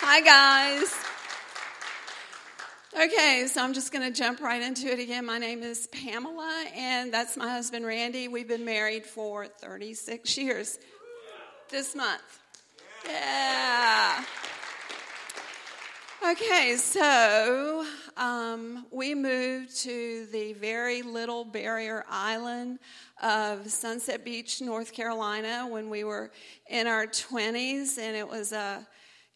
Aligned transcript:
Hi, 0.00 0.20
guys. 0.20 0.94
Okay, 2.94 3.46
so 3.46 3.62
I'm 3.62 3.72
just 3.72 3.90
going 3.90 4.12
to 4.12 4.16
jump 4.16 4.40
right 4.40 4.60
into 4.60 4.88
it 4.88 4.98
again. 4.98 5.24
My 5.24 5.38
name 5.38 5.62
is 5.62 5.86
Pamela, 5.86 6.66
and 6.74 7.12
that's 7.12 7.36
my 7.36 7.48
husband, 7.48 7.86
Randy. 7.86 8.28
We've 8.28 8.48
been 8.48 8.66
married 8.66 9.06
for 9.06 9.46
36 9.46 10.36
years 10.36 10.78
this 11.70 11.94
month. 11.94 12.40
Yeah. 13.06 14.24
Okay, 16.30 16.76
so 16.76 17.86
um, 18.18 18.84
we 18.90 19.14
moved 19.14 19.74
to 19.82 20.26
the 20.32 20.52
very 20.54 21.00
little 21.00 21.44
barrier 21.44 22.04
island 22.10 22.78
of 23.22 23.70
Sunset 23.70 24.22
Beach, 24.22 24.60
North 24.60 24.92
Carolina, 24.92 25.66
when 25.70 25.88
we 25.88 26.04
were 26.04 26.30
in 26.68 26.86
our 26.86 27.06
20s, 27.06 27.96
and 27.96 28.14
it 28.14 28.28
was 28.28 28.52
a 28.52 28.86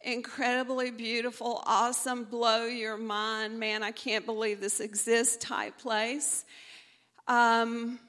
incredibly 0.03 0.91
beautiful, 0.91 1.63
awesome, 1.65 2.25
blow 2.25 2.65
your 2.65 2.97
mind, 2.97 3.59
man, 3.59 3.83
I 3.83 3.91
can't 3.91 4.25
believe 4.25 4.59
this 4.59 4.79
exists 4.79 5.37
type 5.37 5.77
place. 5.77 6.45
Um, 7.27 7.99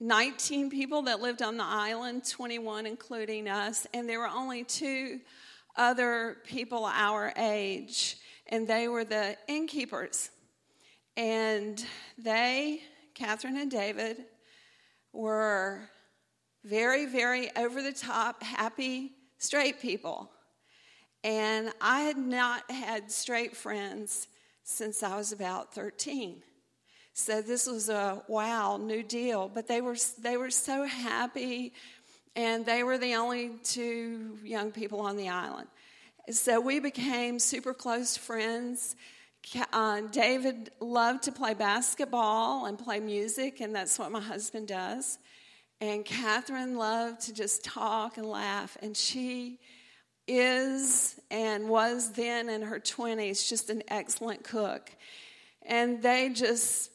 19 0.00 0.70
people 0.70 1.02
that 1.02 1.20
lived 1.20 1.42
on 1.42 1.56
the 1.56 1.64
island, 1.64 2.28
21 2.28 2.86
including 2.86 3.48
us, 3.48 3.86
and 3.94 4.08
there 4.08 4.18
were 4.18 4.28
only 4.28 4.64
two 4.64 5.20
other 5.76 6.38
people 6.46 6.84
our 6.86 7.32
age, 7.36 8.16
and 8.46 8.66
they 8.66 8.88
were 8.88 9.04
the 9.04 9.36
innkeepers. 9.48 10.30
And 11.16 11.82
they, 12.18 12.82
Catherine 13.14 13.56
and 13.56 13.70
David, 13.70 14.24
were 15.12 15.88
very, 16.64 17.06
very 17.06 17.54
over 17.56 17.82
the 17.82 17.92
top, 17.92 18.42
happy, 18.42 19.12
straight 19.38 19.80
people. 19.80 20.30
And 21.26 21.72
I 21.80 22.02
had 22.02 22.16
not 22.16 22.70
had 22.70 23.10
straight 23.10 23.56
friends 23.56 24.28
since 24.62 25.02
I 25.02 25.16
was 25.16 25.32
about 25.32 25.74
13. 25.74 26.40
So 27.14 27.42
this 27.42 27.66
was 27.66 27.88
a 27.88 28.22
wow, 28.28 28.76
new 28.76 29.02
deal. 29.02 29.50
But 29.52 29.66
they 29.66 29.80
were, 29.80 29.96
they 30.20 30.36
were 30.36 30.50
so 30.50 30.84
happy 30.84 31.72
and 32.36 32.64
they 32.64 32.84
were 32.84 32.96
the 32.96 33.16
only 33.16 33.54
two 33.64 34.38
young 34.44 34.70
people 34.70 35.00
on 35.00 35.16
the 35.16 35.28
island. 35.28 35.66
So 36.30 36.60
we 36.60 36.78
became 36.78 37.40
super 37.40 37.74
close 37.74 38.16
friends. 38.16 38.94
Uh, 39.72 40.02
David 40.12 40.70
loved 40.78 41.24
to 41.24 41.32
play 41.32 41.54
basketball 41.54 42.66
and 42.66 42.78
play 42.78 43.00
music, 43.00 43.60
and 43.60 43.74
that's 43.74 43.98
what 43.98 44.12
my 44.12 44.20
husband 44.20 44.68
does. 44.68 45.18
And 45.80 46.04
Catherine 46.04 46.76
loved 46.76 47.22
to 47.22 47.34
just 47.34 47.64
talk 47.64 48.16
and 48.16 48.26
laugh, 48.26 48.76
and 48.80 48.96
she 48.96 49.58
is 50.26 51.18
and 51.30 51.68
was 51.68 52.12
then 52.12 52.48
in 52.48 52.62
her 52.62 52.80
20s 52.80 53.48
just 53.48 53.70
an 53.70 53.82
excellent 53.88 54.44
cook. 54.44 54.90
And 55.62 56.02
they 56.02 56.30
just 56.30 56.90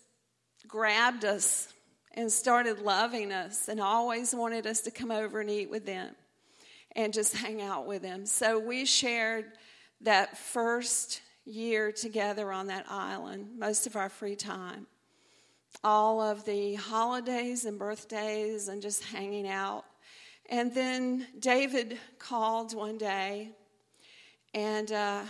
grabbed 0.67 1.25
us 1.25 1.71
and 2.13 2.31
started 2.31 2.79
loving 2.79 3.31
us 3.31 3.67
and 3.67 3.79
always 3.79 4.33
wanted 4.35 4.67
us 4.67 4.81
to 4.81 4.91
come 4.91 5.11
over 5.11 5.39
and 5.39 5.49
eat 5.49 5.69
with 5.69 5.85
them 5.85 6.13
and 6.95 7.13
just 7.13 7.35
hang 7.35 7.61
out 7.61 7.87
with 7.87 8.01
them. 8.01 8.25
So 8.25 8.59
we 8.59 8.85
shared 8.85 9.45
that 10.01 10.37
first 10.37 11.21
year 11.45 11.91
together 11.91 12.51
on 12.51 12.67
that 12.67 12.85
island, 12.89 13.57
most 13.57 13.87
of 13.87 13.95
our 13.95 14.09
free 14.09 14.35
time. 14.35 14.87
All 15.83 16.21
of 16.21 16.43
the 16.45 16.75
holidays 16.75 17.65
and 17.65 17.79
birthdays 17.79 18.67
and 18.67 18.81
just 18.81 19.03
hanging 19.03 19.47
out. 19.47 19.85
And 20.51 20.75
then 20.75 21.25
David 21.39 21.97
called 22.19 22.75
one 22.75 22.97
day, 22.97 23.51
and 24.53 24.91
uh, 24.91 25.21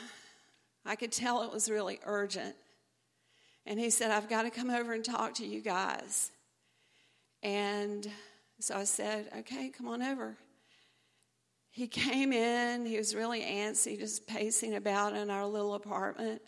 I 0.84 0.96
could 0.96 1.12
tell 1.12 1.44
it 1.44 1.54
was 1.54 1.70
really 1.70 2.00
urgent. 2.06 2.56
And 3.68 3.80
he 3.80 3.92
said, 3.92 4.10
I've 4.10 4.28
got 4.28 4.42
to 4.42 4.50
come 4.50 4.72
over 4.72 4.94
and 4.94 5.06
talk 5.06 5.36
to 5.36 5.46
you 5.46 5.62
guys. 5.62 6.32
And 7.44 8.10
so 8.60 8.76
I 8.76 8.84
said, 8.84 9.28
okay, 9.38 9.70
come 9.70 9.88
on 9.88 10.02
over. 10.02 10.38
He 11.70 11.88
came 11.88 12.34
in, 12.34 12.88
he 12.88 12.98
was 12.98 13.14
really 13.14 13.42
antsy, 13.42 14.00
just 14.00 14.26
pacing 14.26 14.74
about 14.74 15.16
in 15.16 15.30
our 15.30 15.46
little 15.46 15.76
apartment. 15.76 16.42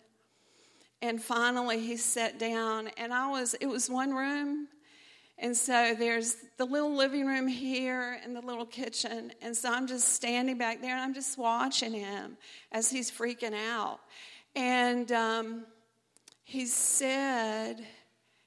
And 1.00 1.22
finally, 1.22 1.78
he 1.78 1.96
sat 1.96 2.40
down, 2.40 2.88
and 2.96 3.14
I 3.14 3.30
was, 3.30 3.54
it 3.54 3.66
was 3.66 3.88
one 3.88 4.12
room. 4.12 4.66
And 5.44 5.54
so 5.54 5.94
there's 5.94 6.36
the 6.56 6.64
little 6.64 6.96
living 6.96 7.26
room 7.26 7.46
here 7.46 8.18
and 8.24 8.34
the 8.34 8.40
little 8.40 8.64
kitchen. 8.64 9.30
And 9.42 9.54
so 9.54 9.70
I'm 9.70 9.86
just 9.86 10.14
standing 10.14 10.56
back 10.56 10.80
there 10.80 10.92
and 10.92 11.02
I'm 11.02 11.12
just 11.12 11.36
watching 11.36 11.92
him 11.92 12.38
as 12.72 12.90
he's 12.90 13.10
freaking 13.10 13.52
out. 13.52 14.00
And 14.56 15.12
um, 15.12 15.66
he 16.44 16.64
said, 16.64 17.86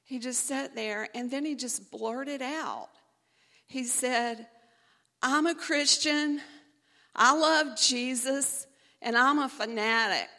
he 0.06 0.18
just 0.18 0.48
sat 0.48 0.74
there 0.74 1.08
and 1.14 1.30
then 1.30 1.46
he 1.46 1.54
just 1.54 1.92
blurted 1.92 2.42
out. 2.42 2.90
He 3.68 3.84
said, 3.84 4.48
I'm 5.22 5.46
a 5.46 5.54
Christian, 5.54 6.42
I 7.16 7.38
love 7.38 7.78
Jesus, 7.78 8.66
and 9.04 9.16
I'm 9.16 9.38
a 9.38 9.50
fanatic. 9.50 10.30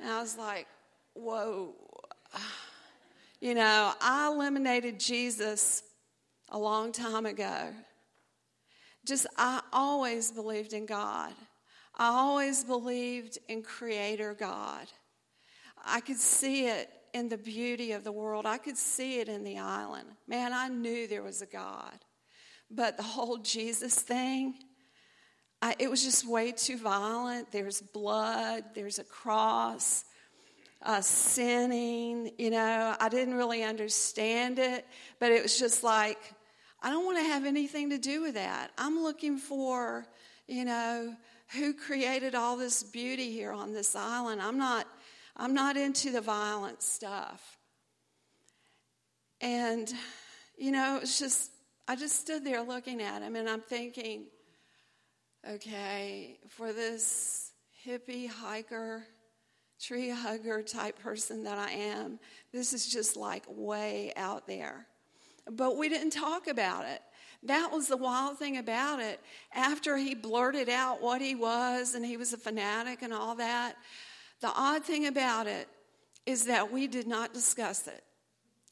And 0.00 0.10
I 0.10 0.20
was 0.20 0.36
like, 0.36 0.66
whoa. 1.14 1.76
You 3.40 3.54
know, 3.54 3.92
I 4.00 4.28
eliminated 4.32 4.98
Jesus 4.98 5.82
a 6.48 6.58
long 6.58 6.90
time 6.90 7.26
ago. 7.26 7.68
Just, 9.04 9.26
I 9.36 9.60
always 9.74 10.30
believed 10.32 10.72
in 10.72 10.86
God. 10.86 11.32
I 11.94 12.08
always 12.08 12.64
believed 12.64 13.38
in 13.48 13.62
Creator 13.62 14.34
God. 14.38 14.86
I 15.84 16.00
could 16.00 16.16
see 16.16 16.66
it 16.66 16.90
in 17.12 17.28
the 17.28 17.36
beauty 17.36 17.92
of 17.92 18.04
the 18.04 18.12
world. 18.12 18.46
I 18.46 18.56
could 18.56 18.78
see 18.78 19.20
it 19.20 19.28
in 19.28 19.44
the 19.44 19.58
island. 19.58 20.08
Man, 20.26 20.54
I 20.54 20.68
knew 20.68 21.06
there 21.06 21.22
was 21.22 21.42
a 21.42 21.46
God. 21.46 21.98
But 22.70 22.96
the 22.96 23.02
whole 23.02 23.36
Jesus 23.36 24.00
thing, 24.00 24.54
I, 25.60 25.76
it 25.78 25.90
was 25.90 26.02
just 26.02 26.26
way 26.26 26.52
too 26.52 26.78
violent. 26.78 27.52
There's 27.52 27.82
blood, 27.82 28.64
there's 28.74 28.98
a 28.98 29.04
cross, 29.04 30.04
uh, 30.86 31.02
sinning. 31.02 32.30
You 32.38 32.50
know, 32.50 32.96
I 32.98 33.10
didn't 33.10 33.34
really 33.34 33.62
understand 33.62 34.58
it, 34.58 34.86
but 35.18 35.32
it 35.32 35.42
was 35.42 35.58
just 35.58 35.84
like, 35.84 36.18
I 36.82 36.88
don't 36.88 37.04
want 37.04 37.18
to 37.18 37.24
have 37.24 37.44
anything 37.44 37.90
to 37.90 37.98
do 37.98 38.22
with 38.22 38.34
that. 38.34 38.70
I'm 38.78 39.02
looking 39.02 39.36
for, 39.36 40.06
you 40.46 40.64
know, 40.64 41.14
who 41.52 41.74
created 41.74 42.34
all 42.34 42.56
this 42.56 42.82
beauty 42.82 43.30
here 43.32 43.52
on 43.52 43.72
this 43.72 43.94
island. 43.94 44.40
I'm 44.40 44.56
not 44.56 44.86
I'm 45.36 45.52
not 45.52 45.76
into 45.76 46.10
the 46.10 46.22
violent 46.22 46.82
stuff. 46.82 47.58
And, 49.40 49.92
you 50.56 50.72
know, 50.72 51.00
it's 51.02 51.18
just, 51.18 51.50
I 51.86 51.94
just 51.94 52.18
stood 52.20 52.42
there 52.42 52.62
looking 52.62 53.02
at 53.02 53.20
him 53.20 53.36
and 53.36 53.48
I'm 53.48 53.60
thinking, 53.60 54.24
okay, 55.48 56.38
for 56.48 56.72
this 56.72 57.52
hippie 57.86 58.28
hiker, 58.30 59.04
tree 59.80 60.10
hugger 60.10 60.62
type 60.62 60.98
person 60.98 61.44
that 61.44 61.58
I 61.58 61.70
am, 61.70 62.18
this 62.52 62.72
is 62.72 62.86
just 62.86 63.16
like 63.16 63.44
way 63.48 64.12
out 64.16 64.46
there. 64.46 64.86
But 65.50 65.76
we 65.76 65.88
didn't 65.88 66.10
talk 66.10 66.48
about 66.48 66.86
it. 66.86 67.02
That 67.42 67.70
was 67.70 67.86
the 67.86 67.96
wild 67.96 68.38
thing 68.38 68.56
about 68.56 69.00
it. 69.00 69.20
After 69.54 69.96
he 69.96 70.14
blurted 70.14 70.68
out 70.68 71.00
what 71.00 71.20
he 71.20 71.34
was 71.34 71.94
and 71.94 72.04
he 72.04 72.16
was 72.16 72.32
a 72.32 72.38
fanatic 72.38 73.02
and 73.02 73.12
all 73.12 73.36
that, 73.36 73.76
the 74.40 74.48
odd 74.48 74.84
thing 74.84 75.06
about 75.06 75.46
it 75.46 75.68
is 76.24 76.46
that 76.46 76.72
we 76.72 76.88
did 76.88 77.06
not 77.06 77.32
discuss 77.32 77.86
it. 77.86 78.02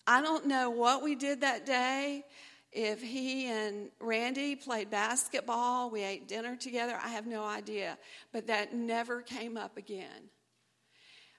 I 0.07 0.21
don't 0.21 0.47
know 0.47 0.71
what 0.71 1.03
we 1.03 1.15
did 1.15 1.41
that 1.43 1.65
day. 1.65 2.25
If 2.73 3.01
he 3.01 3.47
and 3.47 3.91
Randy 4.01 4.57
played 4.57 4.91
basketball, 4.91 5.91
we 5.91 6.03
ate 6.03 6.27
dinner 6.27 6.57
together, 6.57 6.99
I 7.03 7.09
have 7.11 7.27
no 7.27 7.45
idea. 7.45 7.97
But 8.33 8.49
that 8.49 8.75
never 8.75 9.23
came 9.23 9.57
up 9.57 9.77
again. 9.77 10.29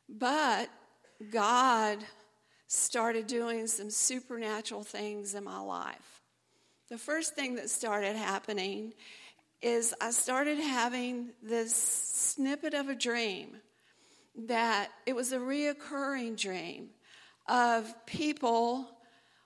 But 0.07 0.69
God 1.31 1.99
started 2.67 3.27
doing 3.27 3.67
some 3.67 3.89
supernatural 3.89 4.83
things 4.83 5.35
in 5.35 5.43
my 5.43 5.59
life. 5.59 6.21
The 6.89 6.97
first 6.97 7.35
thing 7.35 7.55
that 7.55 7.69
started 7.69 8.15
happening 8.15 8.93
is 9.61 9.93
I 9.99 10.11
started 10.11 10.57
having 10.57 11.29
this 11.41 11.75
snippet 11.75 12.73
of 12.73 12.89
a 12.89 12.95
dream 12.95 13.57
that 14.47 14.89
it 15.05 15.15
was 15.15 15.31
a 15.31 15.37
reoccurring 15.37 16.37
dream 16.37 16.89
of 17.47 17.93
people, 18.05 18.87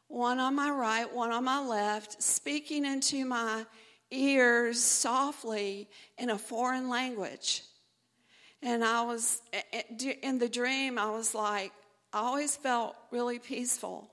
one 0.08 0.40
on 0.40 0.56
my 0.56 0.70
right, 0.70 1.14
one 1.14 1.32
on 1.32 1.44
my 1.44 1.60
left, 1.60 2.22
speaking 2.22 2.86
into 2.86 3.26
my 3.26 3.66
ears 4.12 4.82
softly 4.82 5.88
in 6.18 6.30
a 6.30 6.38
foreign 6.38 6.90
language. 6.90 7.64
And 8.62 8.84
I 8.84 9.02
was, 9.04 9.42
in 10.22 10.38
the 10.38 10.50
dream, 10.50 10.98
I 11.00 11.10
was 11.12 11.34
like, 11.34 11.72
I 12.12 12.20
always 12.20 12.56
felt 12.56 12.96
really 13.12 13.40
peaceful. 13.40 14.10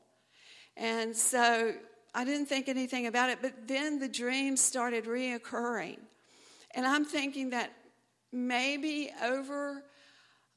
And 0.76 1.16
so 1.16 1.75
I 2.14 2.25
didn't 2.25 2.46
think 2.46 2.69
anything 2.69 3.06
about 3.06 3.31
it, 3.31 3.38
but 3.43 3.66
then 3.66 3.98
the 3.98 4.08
dream 4.08 4.56
started 4.56 5.06
reoccurring. 5.06 5.98
And 6.75 6.87
I'm 6.87 7.04
thinking 7.04 7.50
that 7.50 7.72
maybe 8.32 9.10
over 9.22 9.82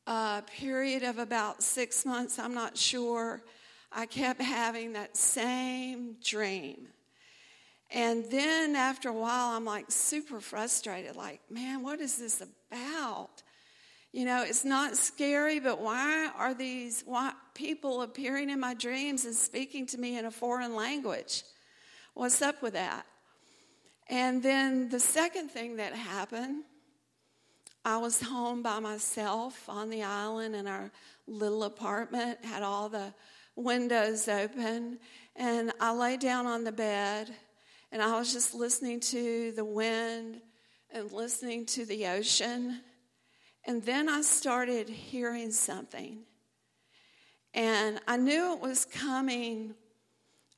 a 0.06 0.44
period 0.58 1.04
of 1.04 1.18
about 1.18 1.64
six 1.64 2.06
months, 2.06 2.38
I'm 2.38 2.54
not 2.54 2.78
sure, 2.78 3.42
I 3.92 4.06
kept 4.06 4.42
having 4.42 4.94
that 4.94 5.18
same 5.18 6.18
dream. 6.24 6.90
And 7.92 8.26
then 8.30 8.76
after 8.76 9.10
a 9.10 9.14
while, 9.14 9.56
I'm 9.56 9.66
like 9.66 9.90
super 9.90 10.40
frustrated, 10.40 11.16
like, 11.16 11.42
man, 11.50 11.82
what 11.82 12.00
is 12.02 12.18
this 12.18 12.42
about? 12.42 13.42
You 14.12 14.26
know, 14.26 14.44
it's 14.44 14.66
not 14.66 14.98
scary, 14.98 15.60
but 15.60 15.80
why 15.80 16.32
are 16.36 16.54
these 16.54 17.04
why, 17.06 17.34
people 17.54 18.02
appearing 18.02 18.50
in 18.50 18.60
my 18.60 18.74
dreams 18.74 19.26
and 19.26 19.36
speaking 19.36 19.86
to 19.88 19.98
me 19.98 20.18
in 20.18 20.26
a 20.26 20.32
foreign 20.32 20.76
language? 20.76 21.44
What's 22.16 22.42
up 22.42 22.62
with 22.62 22.74
that? 22.74 23.06
And 24.10 24.42
then 24.42 24.90
the 24.90 25.00
second 25.00 25.50
thing 25.50 25.76
that 25.76 25.94
happened, 25.94 26.64
I 27.86 27.98
was 27.98 28.22
home 28.22 28.64
by 28.64 28.80
myself 28.80 29.70
on 29.70 29.90
the 29.90 30.04
island 30.04 30.56
in 30.56 30.66
our 30.66 30.92
little 31.28 31.64
apartment, 31.64 32.44
had 32.44 32.64
all 32.64 32.90
the 32.90 33.14
windows 33.56 34.28
open, 34.28 34.98
and 35.36 35.72
I 35.80 35.92
lay 35.94 36.18
down 36.18 36.48
on 36.48 36.64
the 36.64 36.72
bed 36.72 37.30
and 37.92 38.02
I 38.02 38.18
was 38.20 38.32
just 38.32 38.54
listening 38.54 39.00
to 39.00 39.52
the 39.56 39.66
wind 39.66 40.42
and 40.92 41.12
listening 41.12 41.66
to 41.68 41.86
the 41.86 42.08
ocean. 42.08 42.82
And 43.70 43.84
then 43.84 44.10
I 44.10 44.22
started 44.22 44.90
hearing 44.90 45.52
something. 45.52 46.22
And 47.54 48.02
I 48.08 48.18
knew 48.18 48.54
it 48.54 48.62
was 48.62 48.84
coming 48.84 49.76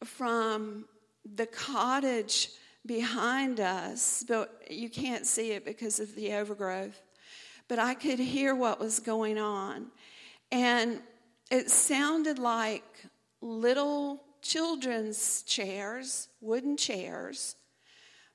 from 0.02 0.86
the 1.25 1.46
cottage 1.46 2.52
behind 2.86 3.60
us, 3.60 4.24
but 4.25 4.63
you 4.69 4.90
can't 4.90 5.25
see 5.28 5.52
it 5.52 5.66
because 5.66 6.00
of 6.00 6.16
the 6.16 6.31
overgrowth. 6.31 7.02
But 7.68 7.80
I 7.80 7.96
could 7.96 8.18
hear 8.18 8.56
what 8.56 8.80
was 8.80 9.02
going 9.02 9.38
on. 9.38 9.88
And 10.50 11.02
it 11.52 11.69
sounded 11.69 12.40
like 12.40 12.86
little 13.42 14.24
children's 14.42 15.44
chairs, 15.44 16.30
wooden 16.40 16.78
chairs, 16.78 17.57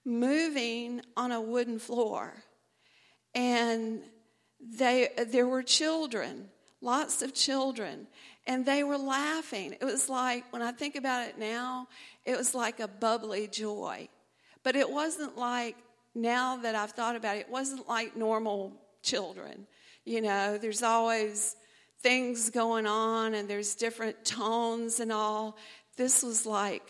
moving 0.04 1.00
on 1.16 1.32
a 1.32 1.40
wooden 1.40 1.78
floor. 1.78 2.44
And 3.34 4.02
they, 4.74 5.08
there 5.28 5.46
were 5.46 5.62
children, 5.62 6.48
lots 6.80 7.22
of 7.22 7.34
children, 7.34 8.06
and 8.46 8.64
they 8.64 8.84
were 8.84 8.98
laughing. 8.98 9.74
It 9.80 9.84
was 9.84 10.08
like, 10.08 10.50
when 10.52 10.62
I 10.62 10.72
think 10.72 10.96
about 10.96 11.28
it 11.28 11.38
now, 11.38 11.88
it 12.24 12.36
was 12.36 12.54
like 12.54 12.80
a 12.80 12.88
bubbly 12.88 13.48
joy. 13.48 14.08
But 14.62 14.76
it 14.76 14.90
wasn't 14.90 15.36
like, 15.36 15.76
now 16.14 16.56
that 16.56 16.74
I've 16.74 16.92
thought 16.92 17.16
about 17.16 17.36
it, 17.36 17.40
it 17.40 17.50
wasn't 17.50 17.88
like 17.88 18.16
normal 18.16 18.72
children. 19.02 19.66
You 20.04 20.22
know, 20.22 20.58
there's 20.58 20.82
always 20.82 21.56
things 22.00 22.50
going 22.50 22.86
on 22.86 23.34
and 23.34 23.48
there's 23.48 23.74
different 23.74 24.24
tones 24.24 25.00
and 25.00 25.12
all. 25.12 25.56
This 25.96 26.22
was 26.22 26.46
like 26.46 26.82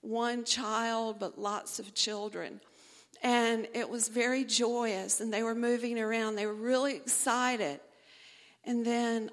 one 0.00 0.44
child, 0.44 1.18
but 1.18 1.38
lots 1.38 1.78
of 1.78 1.94
children. 1.94 2.60
And 3.22 3.68
it 3.74 3.88
was 3.88 4.08
very 4.08 4.44
joyous, 4.44 5.20
and 5.20 5.32
they 5.32 5.42
were 5.42 5.54
moving 5.54 5.98
around. 5.98 6.36
They 6.36 6.46
were 6.46 6.54
really 6.54 6.96
excited. 6.96 7.80
And 8.64 8.84
then 8.84 9.30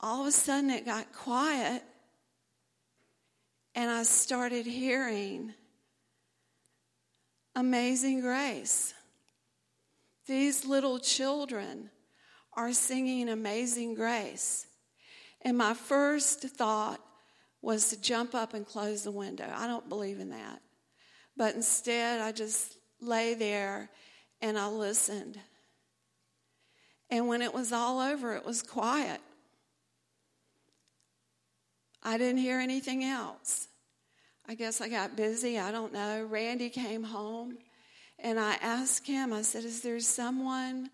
all 0.00 0.22
of 0.22 0.26
a 0.28 0.32
sudden 0.32 0.70
it 0.70 0.84
got 0.84 1.12
quiet, 1.12 1.82
and 3.74 3.90
I 3.90 4.02
started 4.02 4.66
hearing 4.66 5.54
Amazing 7.54 8.20
Grace. 8.20 8.94
These 10.26 10.64
little 10.64 10.98
children 10.98 11.90
are 12.54 12.72
singing 12.72 13.28
Amazing 13.28 13.94
Grace. 13.94 14.66
And 15.42 15.56
my 15.56 15.74
first 15.74 16.40
thought 16.40 17.00
was 17.62 17.90
to 17.90 18.00
jump 18.00 18.34
up 18.34 18.54
and 18.54 18.66
close 18.66 19.04
the 19.04 19.12
window. 19.12 19.48
I 19.54 19.66
don't 19.66 19.88
believe 19.88 20.18
in 20.18 20.30
that. 20.30 20.60
But 21.36 21.54
instead, 21.54 22.20
I 22.20 22.32
just 22.32 22.77
lay 23.00 23.34
there 23.34 23.90
and 24.40 24.58
I 24.58 24.68
listened. 24.68 25.38
And 27.10 27.26
when 27.26 27.42
it 27.42 27.54
was 27.54 27.72
all 27.72 28.00
over, 28.00 28.34
it 28.34 28.44
was 28.44 28.62
quiet. 28.62 29.20
I 32.02 32.18
didn't 32.18 32.38
hear 32.38 32.60
anything 32.60 33.04
else. 33.04 33.68
I 34.46 34.54
guess 34.54 34.80
I 34.80 34.88
got 34.88 35.16
busy. 35.16 35.58
I 35.58 35.70
don't 35.70 35.92
know. 35.92 36.24
Randy 36.24 36.70
came 36.70 37.02
home 37.02 37.58
and 38.18 38.38
I 38.38 38.54
asked 38.60 39.06
him, 39.06 39.32
I 39.32 39.42
said, 39.42 39.64
Is 39.64 39.82
there 39.82 40.00
someone 40.00 40.90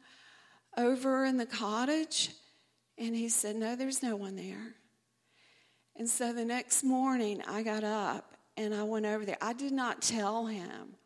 over 0.76 1.24
in 1.24 1.36
the 1.36 1.46
cottage? 1.46 2.30
And 2.98 3.14
he 3.14 3.28
said, 3.28 3.56
No, 3.56 3.76
there's 3.76 4.02
no 4.02 4.16
one 4.16 4.36
there. 4.36 4.74
And 5.96 6.08
so 6.08 6.32
the 6.32 6.44
next 6.44 6.82
morning, 6.82 7.42
I 7.46 7.62
got 7.62 7.84
up 7.84 8.36
and 8.56 8.74
I 8.74 8.82
went 8.82 9.06
over 9.06 9.24
there. 9.24 9.38
I 9.40 9.52
did 9.52 9.72
not 9.72 10.02
tell 10.02 10.46
him 10.46 10.96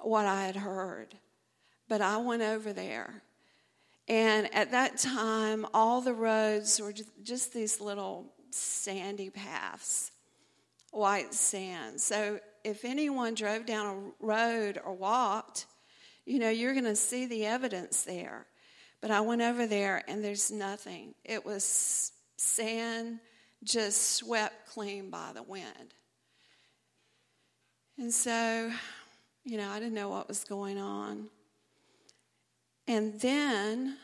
what 0.00 0.26
I 0.26 0.44
had 0.44 0.56
heard, 0.56 1.14
but 1.88 2.00
I 2.00 2.16
went 2.18 2.42
over 2.42 2.72
there. 2.72 3.22
And 4.08 4.52
at 4.54 4.70
that 4.70 4.98
time, 4.98 5.66
all 5.74 6.00
the 6.00 6.12
roads 6.12 6.80
were 6.80 6.94
just 7.22 7.52
these 7.52 7.80
little 7.80 8.32
sandy 8.50 9.30
paths, 9.30 10.12
white 10.92 11.34
sand. 11.34 12.00
So 12.00 12.38
if 12.62 12.84
anyone 12.84 13.34
drove 13.34 13.66
down 13.66 13.86
a 13.86 14.24
road 14.24 14.80
or 14.84 14.94
walked, 14.94 15.66
you 16.24 16.38
know, 16.38 16.50
you're 16.50 16.72
going 16.72 16.84
to 16.84 16.96
see 16.96 17.26
the 17.26 17.46
evidence 17.46 18.02
there. 18.02 18.46
But 19.00 19.10
I 19.10 19.20
went 19.20 19.42
over 19.42 19.66
there 19.66 20.02
and 20.08 20.24
there's 20.24 20.50
nothing. 20.50 21.14
It 21.24 21.44
was 21.44 22.12
sand 22.36 23.20
just 23.62 24.14
swept 24.14 24.68
clean 24.68 25.10
by 25.10 25.32
the 25.34 25.42
wind. 25.42 25.94
And 27.98 28.12
so, 28.12 28.70
you 29.46 29.56
know, 29.56 29.70
I 29.70 29.78
didn't 29.78 29.94
know 29.94 30.08
what 30.08 30.26
was 30.26 30.42
going 30.42 30.76
on. 30.76 31.28
And 32.88 33.18
then, 33.20 33.96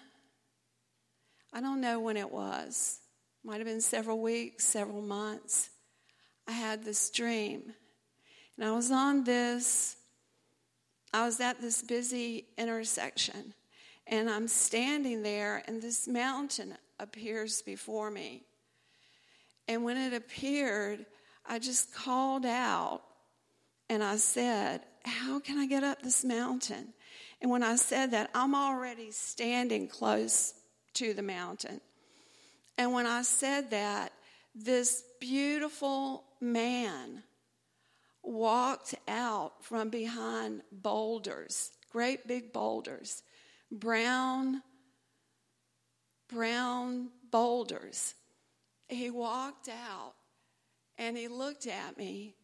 I 1.52 1.60
don't 1.60 1.80
know 1.80 1.98
when 1.98 2.16
it 2.16 2.30
was, 2.30 3.00
might 3.44 3.58
have 3.58 3.66
been 3.66 3.80
several 3.80 4.20
weeks, 4.20 4.64
several 4.64 5.02
months, 5.02 5.70
I 6.46 6.52
had 6.52 6.84
this 6.84 7.10
dream. 7.10 7.74
And 8.56 8.66
I 8.66 8.70
was 8.70 8.92
on 8.92 9.24
this, 9.24 9.96
I 11.12 11.26
was 11.26 11.40
at 11.40 11.60
this 11.60 11.82
busy 11.82 12.46
intersection. 12.56 13.52
And 14.06 14.30
I'm 14.30 14.46
standing 14.46 15.22
there, 15.22 15.64
and 15.66 15.82
this 15.82 16.06
mountain 16.06 16.76
appears 17.00 17.62
before 17.62 18.12
me. 18.12 18.44
And 19.66 19.82
when 19.82 19.96
it 19.96 20.12
appeared, 20.12 21.04
I 21.44 21.58
just 21.58 21.92
called 21.92 22.46
out 22.46 23.02
and 23.88 24.04
I 24.04 24.16
said, 24.16 24.82
How 25.04 25.40
can 25.40 25.58
I 25.58 25.66
get 25.66 25.82
up 25.82 26.02
this 26.02 26.24
mountain? 26.24 26.92
And 27.40 27.50
when 27.50 27.62
I 27.62 27.76
said 27.76 28.12
that, 28.12 28.30
I'm 28.34 28.54
already 28.54 29.10
standing 29.10 29.88
close 29.88 30.54
to 30.94 31.14
the 31.14 31.22
mountain. 31.22 31.80
And 32.78 32.92
when 32.92 33.06
I 33.06 33.22
said 33.22 33.70
that, 33.70 34.12
this 34.54 35.02
beautiful 35.20 36.24
man 36.40 37.22
walked 38.22 38.94
out 39.08 39.64
from 39.64 39.88
behind 39.88 40.62
boulders, 40.70 41.70
great 41.90 42.26
big 42.28 42.52
boulders, 42.52 43.22
brown, 43.70 44.62
brown 46.28 47.08
boulders 47.30 48.14
he 48.92 49.10
walked 49.10 49.68
out 49.68 50.14
and 50.98 51.16
he 51.16 51.28
looked 51.28 51.66
at 51.66 51.96
me. 51.96 52.34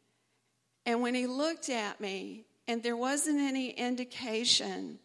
And 0.88 1.02
when 1.02 1.14
he 1.14 1.26
looked 1.26 1.68
at 1.68 2.00
me, 2.00 2.46
and 2.66 2.82
there 2.82 2.96
wasn't 2.96 3.40
any 3.40 3.72
indication 3.72 4.98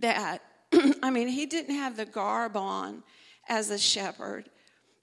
that, 0.00 0.42
I 1.04 1.10
mean, 1.10 1.28
he 1.28 1.46
didn't 1.46 1.76
have 1.76 1.96
the 1.96 2.04
garb 2.04 2.56
on 2.56 3.04
as 3.48 3.70
a 3.70 3.78
shepherd. 3.78 4.50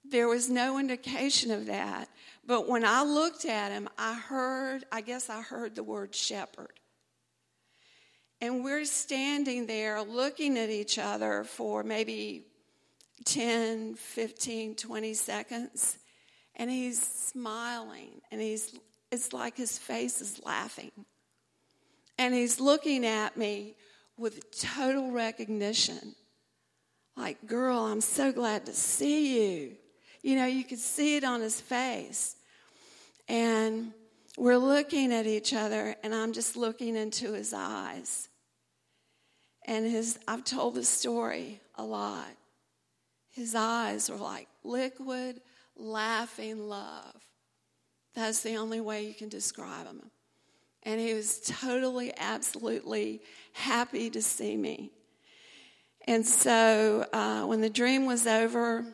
There 0.04 0.28
was 0.28 0.50
no 0.50 0.78
indication 0.78 1.50
of 1.50 1.64
that. 1.64 2.10
But 2.46 2.68
when 2.68 2.84
I 2.84 3.04
looked 3.04 3.46
at 3.46 3.72
him, 3.72 3.88
I 3.96 4.12
heard, 4.12 4.84
I 4.92 5.00
guess 5.00 5.30
I 5.30 5.40
heard 5.40 5.74
the 5.74 5.82
word 5.82 6.14
shepherd. 6.14 6.78
And 8.42 8.62
we're 8.62 8.84
standing 8.84 9.66
there 9.66 10.02
looking 10.02 10.58
at 10.58 10.68
each 10.68 10.98
other 10.98 11.42
for 11.44 11.82
maybe 11.82 12.44
10, 13.24 13.94
15, 13.94 14.74
20 14.74 15.14
seconds, 15.14 15.96
and 16.58 16.70
he's 16.70 17.00
smiling, 17.00 18.20
and 18.30 18.40
he's 18.40 18.74
it's 19.10 19.32
like 19.32 19.56
his 19.56 19.78
face 19.78 20.20
is 20.20 20.40
laughing. 20.44 20.92
And 22.18 22.34
he's 22.34 22.60
looking 22.60 23.06
at 23.06 23.36
me 23.36 23.74
with 24.16 24.50
total 24.60 25.12
recognition. 25.12 26.14
Like, 27.16 27.46
girl, 27.46 27.78
I'm 27.78 28.00
so 28.00 28.32
glad 28.32 28.66
to 28.66 28.72
see 28.72 29.60
you. 29.60 29.76
You 30.22 30.36
know, 30.36 30.46
you 30.46 30.64
could 30.64 30.78
see 30.78 31.16
it 31.16 31.24
on 31.24 31.40
his 31.40 31.60
face. 31.60 32.36
And 33.28 33.92
we're 34.36 34.58
looking 34.58 35.12
at 35.12 35.26
each 35.26 35.54
other, 35.54 35.96
and 36.02 36.14
I'm 36.14 36.32
just 36.32 36.56
looking 36.56 36.96
into 36.96 37.32
his 37.32 37.54
eyes. 37.54 38.28
And 39.66 39.86
his, 39.86 40.18
I've 40.26 40.44
told 40.44 40.74
this 40.74 40.88
story 40.88 41.60
a 41.76 41.84
lot. 41.84 42.28
His 43.30 43.54
eyes 43.54 44.10
were 44.10 44.16
like 44.16 44.48
liquid, 44.64 45.40
laughing 45.78 46.68
love. 46.68 47.14
That's 48.14 48.40
the 48.40 48.56
only 48.56 48.80
way 48.80 49.06
you 49.06 49.14
can 49.14 49.28
describe 49.28 49.86
him. 49.86 50.10
And 50.82 51.00
he 51.00 51.14
was 51.14 51.40
totally, 51.40 52.12
absolutely 52.16 53.22
happy 53.52 54.10
to 54.10 54.22
see 54.22 54.56
me. 54.56 54.90
And 56.06 56.26
so 56.26 57.06
uh, 57.12 57.44
when 57.44 57.60
the 57.60 57.70
dream 57.70 58.06
was 58.06 58.26
over, 58.26 58.84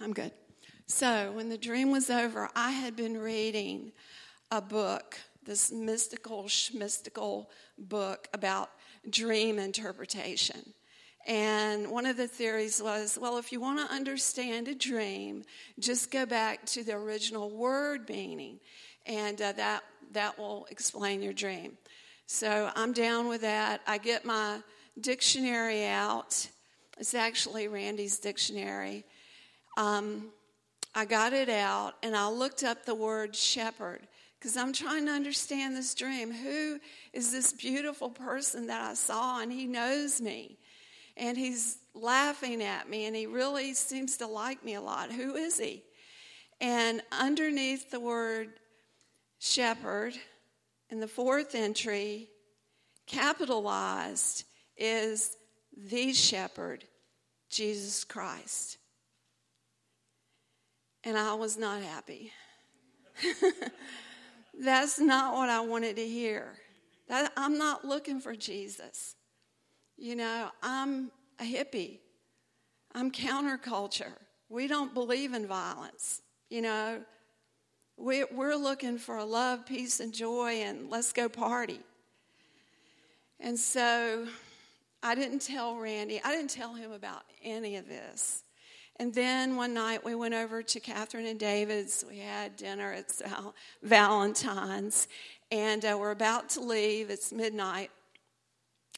I'm 0.00 0.12
good. 0.12 0.35
So, 0.88 1.32
when 1.32 1.48
the 1.48 1.58
dream 1.58 1.90
was 1.90 2.10
over, 2.10 2.48
I 2.54 2.70
had 2.70 2.94
been 2.94 3.18
reading 3.18 3.90
a 4.52 4.60
book, 4.60 5.18
this 5.42 5.72
mystical, 5.72 6.48
mystical 6.72 7.50
book 7.76 8.28
about 8.32 8.70
dream 9.10 9.58
interpretation. 9.58 10.74
And 11.26 11.90
one 11.90 12.06
of 12.06 12.16
the 12.16 12.28
theories 12.28 12.80
was 12.80 13.18
well, 13.20 13.36
if 13.36 13.50
you 13.50 13.60
want 13.60 13.80
to 13.80 13.92
understand 13.92 14.68
a 14.68 14.76
dream, 14.76 15.42
just 15.80 16.12
go 16.12 16.24
back 16.24 16.64
to 16.66 16.84
the 16.84 16.92
original 16.92 17.50
word 17.50 18.08
meaning, 18.08 18.60
and 19.06 19.42
uh, 19.42 19.50
that, 19.52 19.82
that 20.12 20.38
will 20.38 20.68
explain 20.70 21.20
your 21.20 21.32
dream. 21.32 21.76
So 22.26 22.70
I'm 22.76 22.92
down 22.92 23.26
with 23.26 23.40
that. 23.40 23.80
I 23.88 23.98
get 23.98 24.24
my 24.24 24.60
dictionary 25.00 25.84
out. 25.84 26.46
It's 26.96 27.12
actually 27.12 27.66
Randy's 27.66 28.20
dictionary 28.20 29.04
um, 29.76 30.28
I 30.96 31.04
got 31.04 31.34
it 31.34 31.50
out 31.50 31.92
and 32.02 32.16
I 32.16 32.30
looked 32.30 32.64
up 32.64 32.86
the 32.86 32.94
word 32.94 33.36
shepherd 33.36 34.08
because 34.38 34.56
I'm 34.56 34.72
trying 34.72 35.04
to 35.04 35.12
understand 35.12 35.76
this 35.76 35.94
dream. 35.94 36.32
Who 36.32 36.80
is 37.12 37.30
this 37.30 37.52
beautiful 37.52 38.08
person 38.08 38.68
that 38.68 38.80
I 38.80 38.94
saw 38.94 39.42
and 39.42 39.52
he 39.52 39.66
knows 39.66 40.22
me? 40.22 40.56
And 41.18 41.36
he's 41.36 41.76
laughing 41.92 42.62
at 42.62 42.88
me 42.88 43.04
and 43.04 43.14
he 43.14 43.26
really 43.26 43.74
seems 43.74 44.16
to 44.16 44.26
like 44.26 44.64
me 44.64 44.72
a 44.72 44.80
lot. 44.80 45.12
Who 45.12 45.34
is 45.34 45.58
he? 45.58 45.82
And 46.62 47.02
underneath 47.12 47.90
the 47.90 48.00
word 48.00 48.54
shepherd 49.38 50.14
in 50.88 51.00
the 51.00 51.08
fourth 51.08 51.54
entry, 51.54 52.30
capitalized, 53.06 54.44
is 54.78 55.36
the 55.76 56.14
shepherd, 56.14 56.84
Jesus 57.50 58.02
Christ 58.02 58.78
and 61.06 61.16
I 61.16 61.34
was 61.34 61.56
not 61.56 61.80
happy. 61.82 62.32
That's 64.60 64.98
not 64.98 65.34
what 65.34 65.48
I 65.48 65.60
wanted 65.60 65.96
to 65.96 66.06
hear. 66.06 66.54
That, 67.08 67.32
I'm 67.36 67.56
not 67.56 67.84
looking 67.84 68.20
for 68.20 68.34
Jesus. 68.34 69.14
You 69.96 70.16
know, 70.16 70.50
I'm 70.64 71.12
a 71.38 71.44
hippie. 71.44 72.00
I'm 72.92 73.12
counterculture. 73.12 74.12
We 74.48 74.66
don't 74.66 74.92
believe 74.94 75.32
in 75.32 75.46
violence. 75.46 76.22
You 76.50 76.62
know, 76.62 77.02
we, 77.96 78.24
we're 78.24 78.56
looking 78.56 78.98
for 78.98 79.22
love, 79.24 79.64
peace, 79.64 80.00
and 80.00 80.12
joy, 80.12 80.62
and 80.64 80.90
let's 80.90 81.12
go 81.12 81.28
party. 81.28 81.80
And 83.38 83.56
so 83.56 84.26
I 85.04 85.14
didn't 85.14 85.42
tell 85.42 85.76
Randy, 85.76 86.20
I 86.24 86.32
didn't 86.32 86.50
tell 86.50 86.74
him 86.74 86.90
about 86.90 87.22
any 87.44 87.76
of 87.76 87.86
this. 87.86 88.42
And 88.98 89.12
then 89.12 89.56
one 89.56 89.74
night 89.74 90.04
we 90.04 90.14
went 90.14 90.32
over 90.32 90.62
to 90.62 90.80
Catherine 90.80 91.26
and 91.26 91.38
David's. 91.38 92.04
We 92.08 92.18
had 92.18 92.56
dinner. 92.56 92.92
It's 92.92 93.22
Valentine's. 93.82 95.08
And 95.50 95.84
uh, 95.84 95.96
we're 96.00 96.12
about 96.12 96.48
to 96.50 96.60
leave. 96.60 97.10
It's 97.10 97.30
midnight. 97.30 97.90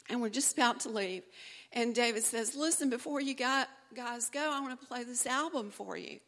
And 0.09 0.21
we're 0.23 0.29
just 0.29 0.57
about 0.57 0.81
to 0.81 0.89
leave. 0.89 1.25
And 1.73 1.95
David 1.95 2.23
says, 2.23 2.55
Listen, 2.55 2.89
before 2.89 3.21
you 3.21 3.35
guys 3.35 3.67
go, 4.31 4.51
I 4.53 4.61
want 4.61 4.81
to 4.81 4.87
play 4.87 5.03
this 5.03 5.27
album 5.27 5.71
for 5.71 5.97
you. 5.97 6.21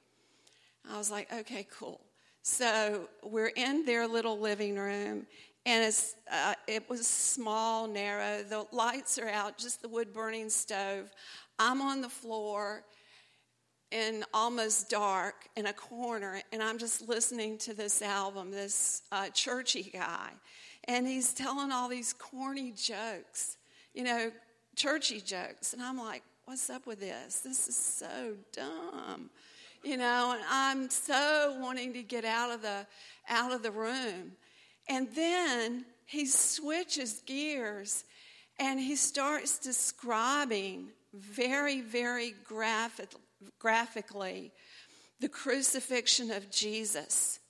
I 0.90 0.98
was 0.98 1.10
like, 1.10 1.32
Okay, 1.32 1.66
cool. 1.78 2.00
So 2.42 3.08
we're 3.22 3.52
in 3.54 3.84
their 3.84 4.08
little 4.08 4.38
living 4.38 4.76
room. 4.76 5.26
And 5.64 5.84
it's, 5.84 6.16
uh, 6.32 6.54
it 6.66 6.88
was 6.90 7.06
small, 7.06 7.86
narrow. 7.86 8.42
The 8.42 8.66
lights 8.72 9.18
are 9.18 9.28
out, 9.28 9.58
just 9.58 9.82
the 9.82 9.88
wood 9.88 10.12
burning 10.12 10.50
stove. 10.50 11.10
I'm 11.58 11.82
on 11.82 12.00
the 12.00 12.08
floor 12.08 12.82
in 13.90 14.24
almost 14.32 14.88
dark 14.88 15.48
in 15.56 15.66
a 15.66 15.72
corner, 15.72 16.40
and 16.52 16.62
I'm 16.62 16.78
just 16.78 17.08
listening 17.08 17.58
to 17.58 17.74
this 17.74 18.02
album, 18.02 18.50
this 18.50 19.02
uh, 19.10 19.28
churchy 19.30 19.90
guy. 19.92 20.30
And 20.84 21.06
he's 21.06 21.32
telling 21.32 21.72
all 21.72 21.88
these 21.88 22.12
corny 22.12 22.72
jokes, 22.72 23.56
you 23.94 24.04
know, 24.04 24.30
churchy 24.76 25.20
jokes. 25.20 25.72
And 25.72 25.82
I'm 25.82 25.98
like, 25.98 26.22
what's 26.44 26.70
up 26.70 26.86
with 26.86 27.00
this? 27.00 27.40
This 27.40 27.68
is 27.68 27.76
so 27.76 28.34
dumb. 28.52 29.30
You 29.82 29.96
know, 29.96 30.32
and 30.34 30.42
I'm 30.50 30.90
so 30.90 31.56
wanting 31.58 31.94
to 31.94 32.02
get 32.02 32.24
out 32.24 32.50
of 32.50 32.60
the 32.60 32.86
out 33.28 33.52
of 33.52 33.62
the 33.62 33.70
room. 33.70 34.32
And 34.88 35.08
then 35.14 35.86
he 36.04 36.26
switches 36.26 37.22
gears 37.24 38.04
and 38.60 38.78
he 38.78 38.94
starts 38.94 39.58
describing 39.58 40.90
very, 41.14 41.80
very 41.80 42.34
graphic, 42.44 43.08
graphically 43.58 44.52
the 45.18 45.28
crucifixion 45.28 46.30
of 46.30 46.50
Jesus. 46.50 47.40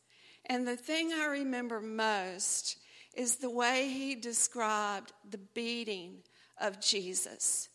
And 0.46 0.66
the 0.66 0.76
thing 0.76 1.12
I 1.12 1.26
remember 1.26 1.80
most 1.80 2.76
is 3.14 3.36
the 3.36 3.50
way 3.50 3.88
he 3.88 4.14
described 4.14 5.12
the 5.28 5.38
beating 5.38 6.18
of 6.60 6.80
Jesus. 6.80 7.68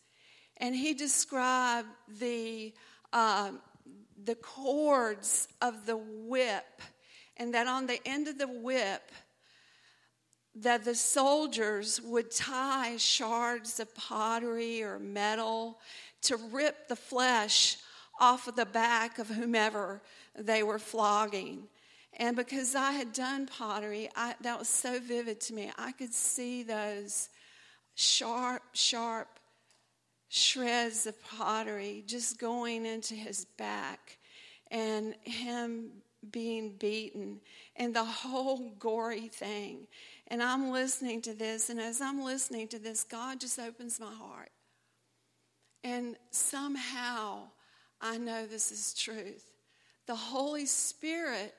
And 0.58 0.74
he 0.74 0.94
described 0.94 1.90
the, 2.20 2.74
uh, 3.12 3.52
the 4.24 4.36
cords 4.36 5.50
of 5.62 5.86
the 5.86 5.98
whip, 5.98 6.82
and 7.36 7.54
that 7.54 7.68
on 7.68 7.86
the 7.86 8.00
end 8.06 8.30
of 8.30 8.38
the 8.38 8.48
whip, 8.48 9.12
that 10.56 10.86
the 10.86 10.96
soldiers 10.96 12.00
would 12.02 12.32
tie 12.32 12.98
shards 12.98 13.80
of 13.80 13.94
pottery 13.94 14.82
or 14.82 15.00
metal 15.00 15.80
to 16.22 16.38
rip 16.38 16.88
the 16.88 16.96
flesh 16.96 17.78
off 18.20 18.48
of 18.48 18.56
the 18.56 18.66
back 18.66 19.20
of 19.20 19.28
whomever 19.28 20.02
they 20.38 20.64
were 20.64 20.80
flogging. 20.80 21.68
And 22.18 22.36
because 22.36 22.76
I 22.76 22.94
had 22.94 23.12
done 23.12 23.46
pottery, 23.46 24.10
I, 24.16 24.36
that 24.42 24.58
was 24.58 24.70
so 24.70 25.00
vivid 25.00 25.42
to 25.42 25.54
me. 25.54 25.72
I 25.78 25.92
could 25.92 26.14
see 26.14 26.64
those 26.64 27.30
sharp, 27.96 28.64
sharp 28.72 29.28
shreds 30.30 31.06
of 31.06 31.22
pottery 31.22 32.04
just 32.08 32.40
going 32.40 32.86
into 32.86 33.16
his 33.16 33.46
back 33.58 34.18
and 34.72 35.16
him 35.24 35.90
being 36.32 36.76
beaten 36.78 37.40
and 37.76 37.94
the 37.94 38.04
whole 38.04 38.72
gory 38.80 39.28
thing. 39.28 39.88
And 40.28 40.42
I'm 40.42 40.72
listening 40.72 41.22
to 41.24 41.34
this, 41.34 41.70
and 41.70 41.80
as 41.80 42.02
I'm 42.02 42.24
listening 42.24 42.68
to 42.70 42.80
this, 42.80 43.04
God 43.04 43.40
just 43.40 43.60
opens 43.60 44.00
my 44.00 44.12
heart. 44.12 44.50
And 45.84 46.16
somehow, 46.32 47.44
I 48.02 48.18
know 48.18 48.46
this 48.46 48.72
is 48.72 48.94
truth. 48.94 49.46
The 50.08 50.16
Holy 50.16 50.66
Spirit 50.66 51.54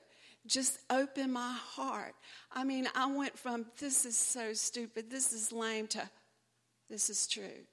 just 0.45 0.79
opened 0.89 1.33
my 1.33 1.55
heart. 1.75 2.13
I 2.51 2.63
mean, 2.63 2.87
I 2.95 3.11
went 3.11 3.37
from 3.37 3.65
this 3.79 4.05
is 4.05 4.17
so 4.17 4.53
stupid, 4.53 5.09
this 5.09 5.31
is 5.33 5.51
lame, 5.51 5.87
to 5.87 6.09
this 6.89 7.09
is 7.09 7.27
true. 7.27 7.65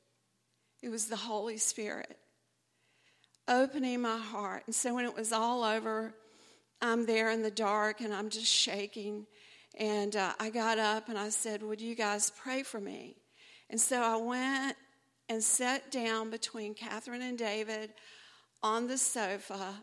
It 0.82 0.90
was 0.90 1.06
the 1.06 1.16
Holy 1.16 1.56
Spirit 1.56 2.18
opening 3.48 4.00
my 4.02 4.18
heart. 4.18 4.64
And 4.66 4.74
so 4.74 4.94
when 4.94 5.04
it 5.04 5.14
was 5.14 5.32
all 5.32 5.62
over, 5.62 6.14
I'm 6.80 7.06
there 7.06 7.30
in 7.30 7.42
the 7.42 7.50
dark 7.50 8.00
and 8.00 8.12
I'm 8.12 8.28
just 8.28 8.52
shaking. 8.52 9.26
And 9.78 10.14
uh, 10.14 10.32
I 10.38 10.50
got 10.50 10.78
up 10.78 11.08
and 11.08 11.18
I 11.18 11.30
said, 11.30 11.62
Would 11.62 11.80
you 11.80 11.94
guys 11.94 12.30
pray 12.30 12.62
for 12.62 12.80
me? 12.80 13.16
And 13.70 13.80
so 13.80 14.00
I 14.00 14.16
went 14.16 14.76
and 15.28 15.42
sat 15.42 15.90
down 15.90 16.30
between 16.30 16.74
Catherine 16.74 17.22
and 17.22 17.38
David 17.38 17.92
on 18.62 18.86
the 18.86 18.98
sofa 18.98 19.74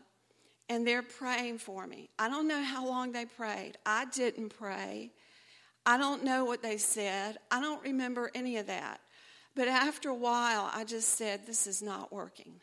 and 0.68 0.86
they're 0.86 1.02
praying 1.02 1.58
for 1.58 1.86
me. 1.86 2.08
I 2.18 2.28
don't 2.28 2.48
know 2.48 2.62
how 2.62 2.86
long 2.86 3.12
they 3.12 3.26
prayed. 3.26 3.76
I 3.84 4.06
didn't 4.06 4.50
pray. 4.50 5.10
I 5.84 5.98
don't 5.98 6.24
know 6.24 6.44
what 6.44 6.62
they 6.62 6.78
said. 6.78 7.36
I 7.50 7.60
don't 7.60 7.82
remember 7.82 8.30
any 8.34 8.56
of 8.56 8.68
that. 8.68 9.00
But 9.54 9.68
after 9.68 10.08
a 10.08 10.14
while, 10.14 10.70
I 10.72 10.84
just 10.84 11.10
said, 11.10 11.46
This 11.46 11.66
is 11.66 11.82
not 11.82 12.12
working. 12.12 12.60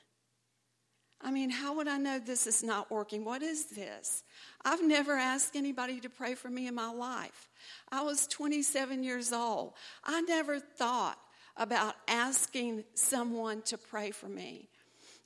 I 1.21 1.31
mean, 1.31 1.49
how 1.49 1.75
would 1.75 1.87
I 1.87 1.97
know 1.97 2.17
this 2.19 2.47
is 2.47 2.63
not 2.63 2.89
working? 2.89 3.25
What 3.25 3.43
is 3.43 3.65
this? 3.65 4.23
I've 4.63 4.83
never 4.83 5.13
asked 5.13 5.55
anybody 5.55 5.99
to 5.99 6.09
pray 6.09 6.33
for 6.33 6.49
me 6.49 6.67
in 6.67 6.75
my 6.75 6.91
life. 6.91 7.49
I 7.91 8.03
was 8.03 8.25
27 8.27 9.03
years 9.03 9.33
old. 9.33 9.73
I 10.03 10.21
never 10.21 10.59
thought 10.59 11.19
about 11.57 11.95
asking 12.07 12.85
someone 12.93 13.61
to 13.63 13.77
pray 13.77 14.11
for 14.11 14.27
me. 14.29 14.69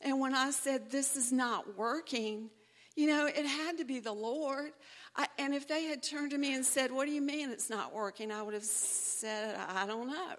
And 0.01 0.19
when 0.19 0.33
I 0.33 0.49
said, 0.49 0.89
This 0.89 1.15
is 1.15 1.31
not 1.31 1.77
working, 1.77 2.49
you 2.95 3.07
know, 3.07 3.27
it 3.27 3.45
had 3.45 3.77
to 3.77 3.85
be 3.85 3.99
the 3.99 4.11
Lord. 4.11 4.71
I, 5.15 5.27
and 5.37 5.53
if 5.53 5.67
they 5.67 5.83
had 5.83 6.01
turned 6.01 6.31
to 6.31 6.37
me 6.39 6.55
and 6.55 6.65
said, 6.65 6.91
What 6.91 7.05
do 7.05 7.11
you 7.11 7.21
mean 7.21 7.51
it's 7.51 7.69
not 7.69 7.93
working? 7.93 8.31
I 8.31 8.41
would 8.41 8.55
have 8.55 8.63
said, 8.63 9.55
I 9.69 9.85
don't 9.85 10.07
know, 10.07 10.33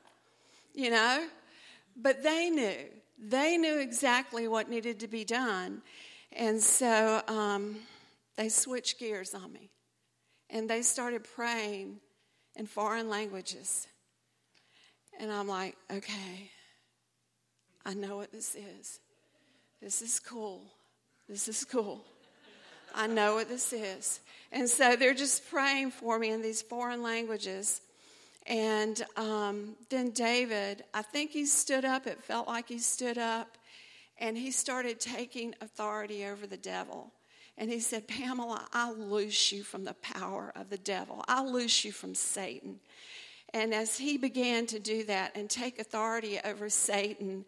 you 0.75 0.91
know? 0.91 1.27
But 1.97 2.25
they 2.25 2.51
knew. 2.51 2.87
They 3.19 3.57
knew 3.57 3.79
exactly 3.79 4.49
what 4.49 4.69
needed 4.69 5.01
to 5.01 5.09
be 5.09 5.25
done. 5.25 5.83
And 6.33 6.61
so 6.61 7.23
um, 7.29 7.77
they 8.37 8.49
switched 8.49 8.99
gears 8.99 9.35
on 9.35 9.53
me. 9.53 9.71
And 10.51 10.69
they 10.69 10.83
started 10.83 11.25
praying 11.25 12.01
in 12.57 12.67
foreign 12.67 13.09
languages. 13.09 13.87
And 15.19 15.31
I'm 15.33 15.49
like, 15.49 15.77
okay, 15.91 16.51
I 17.85 17.95
know 17.95 18.17
what 18.17 18.33
this 18.33 18.55
is. 18.55 19.01
This 19.81 20.03
is 20.03 20.19
cool. 20.21 20.63
This 21.29 21.49
is 21.49 21.65
cool. 21.65 22.05
I 22.95 23.07
know 23.07 23.35
what 23.35 23.49
this 23.49 23.73
is. 23.73 24.21
And 24.53 24.69
so 24.69 24.97
they're 24.97 25.15
just 25.15 25.49
praying 25.51 25.91
for 25.91 26.19
me 26.19 26.31
in 26.31 26.43
these 26.43 26.63
foreign 26.63 27.03
languages. 27.03 27.81
And 28.47 29.05
um, 29.17 29.77
then 29.89 30.11
David, 30.11 30.85
I 30.93 31.03
think 31.03 31.31
he 31.31 31.47
stood 31.47 31.85
up. 31.85 32.07
It 32.07 32.23
felt 32.23 32.47
like 32.47 32.69
he 32.69 32.79
stood 32.79 33.19
up. 33.19 33.57
And 34.19 34.37
he 34.37 34.51
started 34.51 35.01
taking 35.01 35.55
authority 35.61 36.25
over 36.25 36.47
the 36.47 36.57
devil. 36.57 37.13
And 37.57 37.71
he 37.71 37.81
said, 37.81 38.09
Pamela, 38.09 38.67
I 38.73 38.91
loose 38.93 39.53
you 39.53 39.63
from 39.63 39.85
the 39.85 39.95
power 39.95 40.53
of 40.57 40.71
the 40.71 40.79
devil. 40.79 41.25
I 41.27 41.43
loose 41.43 41.85
you 41.85 41.93
from 41.93 42.15
Satan. 42.15 42.81
And 43.53 43.73
as 43.73 43.97
he 43.97 44.19
began 44.19 44.67
to 44.67 44.81
do 44.81 45.05
that 45.05 45.37
and 45.37 45.49
take 45.49 45.79
authority 45.79 46.41
over 46.45 46.69
Satan, 46.69 47.45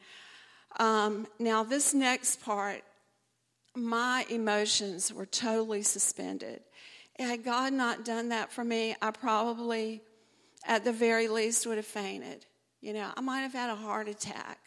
um, 0.78 1.26
now 1.38 1.64
this 1.64 1.92
next 1.92 2.40
part, 2.44 2.82
my 3.74 4.24
emotions 4.30 5.12
were 5.12 5.26
totally 5.26 5.82
suspended. 5.82 6.60
Had 7.18 7.44
God 7.44 7.72
not 7.72 8.04
done 8.04 8.28
that 8.28 8.52
for 8.52 8.62
me, 8.64 8.94
I 9.02 9.10
probably, 9.10 10.02
at 10.66 10.84
the 10.84 10.92
very 10.92 11.28
least, 11.28 11.66
would 11.66 11.76
have 11.76 11.86
fainted. 11.86 12.44
You 12.80 12.92
know, 12.92 13.10
I 13.16 13.20
might 13.20 13.40
have 13.40 13.52
had 13.52 13.70
a 13.70 13.74
heart 13.74 14.08
attack, 14.08 14.58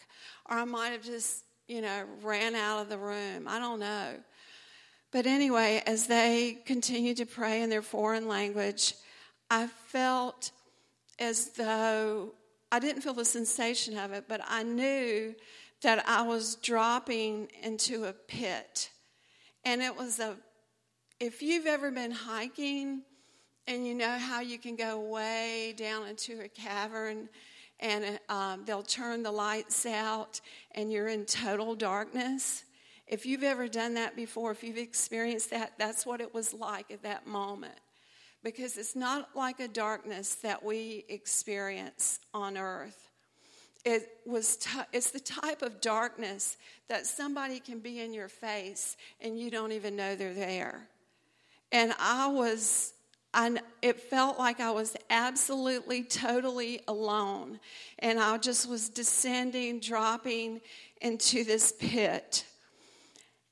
or 0.50 0.58
I 0.58 0.66
might 0.66 0.90
have 0.90 1.04
just, 1.04 1.44
you 1.68 1.82
know, 1.82 2.04
ran 2.22 2.56
out 2.56 2.82
of 2.82 2.90
the 2.90 2.98
room. 2.98 3.48
I 3.48 3.60
don't 3.60 3.80
know. 3.80 4.16
But 5.12 5.26
anyway, 5.26 5.82
as 5.86 6.08
they 6.08 6.60
continued 6.66 7.18
to 7.18 7.26
pray 7.26 7.62
in 7.62 7.70
their 7.70 7.82
foreign 7.82 8.28
language, 8.28 8.94
I 9.50 9.68
felt 9.68 10.52
as 11.18 11.50
though 11.50 12.34
I 12.72 12.80
didn't 12.80 13.02
feel 13.02 13.14
the 13.14 13.26
sensation 13.26 13.98
of 13.98 14.12
it, 14.12 14.26
but 14.28 14.42
I 14.48 14.64
knew 14.64 15.36
that 15.82 16.08
I 16.08 16.22
was 16.22 16.56
dropping 16.56 17.50
into 17.64 18.06
a 18.06 18.14
pit. 18.14 18.92
And 19.66 19.82
it 19.82 19.98
was 19.98 20.20
a, 20.20 20.36
if 21.20 21.42
you've 21.42 21.66
ever 21.66 21.90
been 21.90 22.12
hiking 22.12 23.02
and 23.70 23.86
you 23.86 23.94
know 23.94 24.18
how 24.18 24.42
you 24.42 24.58
can 24.58 24.76
go 24.76 25.00
way 25.00 25.76
down 25.78 26.08
into 26.08 26.42
a 26.42 26.48
cavern 26.48 27.30
and 27.80 28.20
um, 28.28 28.64
they'll 28.66 28.82
turn 28.82 29.22
the 29.22 29.32
lights 29.32 29.86
out 29.86 30.42
and 30.74 30.92
you're 30.92 31.08
in 31.08 31.24
total 31.24 31.76
darkness. 31.76 32.66
If 33.08 33.28
you've 33.28 33.44
ever 33.44 33.68
done 33.68 33.94
that 33.94 34.16
before, 34.16 34.52
if 34.52 34.64
you've 34.64 34.80
experienced 34.80 35.52
that, 35.52 35.74
that's 35.78 36.04
what 36.04 36.20
it 36.20 36.34
was 36.34 36.52
like 36.52 36.90
at 36.90 37.04
that 37.04 37.28
moment 37.28 37.78
because 38.44 38.76
it's 38.76 38.96
not 38.96 39.30
like 39.36 39.60
a 39.60 39.68
darkness 39.68 40.34
that 40.36 40.64
we 40.64 41.06
experience 41.08 42.20
on 42.34 42.58
earth. 42.58 43.10
It 43.86 44.10
was 44.26 44.58
t- 44.58 44.80
it's 44.92 45.12
the 45.12 45.20
type 45.20 45.62
of 45.62 45.80
darkness 45.80 46.58
that 46.88 47.06
somebody 47.06 47.60
can 47.60 47.80
be 47.80 48.02
in 48.02 48.14
your 48.16 48.30
face 48.30 48.98
and 49.22 49.40
you 49.40 49.52
don't 49.52 49.74
even 49.74 49.96
know 49.96 50.16
they're 50.16 50.34
there. 50.34 50.88
And 51.72 51.94
I 52.00 52.28
was 52.28 52.94
I, 53.34 53.58
it 53.82 54.00
felt 54.00 54.40
like 54.40 54.60
I 54.60 54.72
was 54.72 54.96
absolutely, 55.10 56.04
totally 56.04 56.82
alone. 56.88 57.60
And 58.00 58.20
I 58.20 58.38
just 58.38 58.68
was 58.68 58.90
descending, 58.90 59.80
dropping 59.80 60.62
into 61.02 61.44
this 61.44 61.72
pit. 61.80 62.46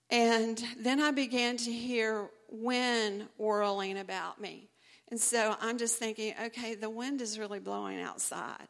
And 0.10 0.63
then 0.80 1.00
I 1.00 1.12
began 1.12 1.58
to 1.58 1.72
hear 1.72 2.30
wind 2.50 3.28
whirling 3.38 3.98
about 3.98 4.42
me. 4.42 4.70
And 5.10 5.20
so 5.20 5.56
I'm 5.62 5.78
just 5.78 5.98
thinking, 5.98 6.34
okay, 6.46 6.76
the 6.76 6.90
wind 6.90 7.22
is 7.22 7.38
really 7.38 7.60
blowing 7.60 8.02
outside. 8.02 8.68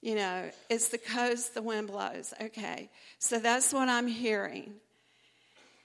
You 0.00 0.14
know, 0.14 0.50
it's 0.68 0.90
the 0.90 0.98
coast, 0.98 1.54
the 1.54 1.62
wind 1.62 1.88
blows. 1.88 2.32
Okay, 2.40 2.90
so 3.18 3.40
that's 3.40 3.72
what 3.72 3.88
I'm 3.88 4.06
hearing. 4.06 4.74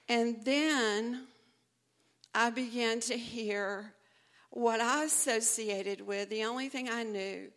And 0.08 0.44
then 0.44 1.26
I 2.34 2.50
began 2.50 3.00
to 3.00 3.16
hear 3.16 3.92
what 4.54 4.80
I 4.80 5.04
associated 5.04 6.00
with, 6.00 6.30
the 6.30 6.44
only 6.44 6.68
thing 6.68 6.88
I 6.88 7.02
knew, 7.02 7.48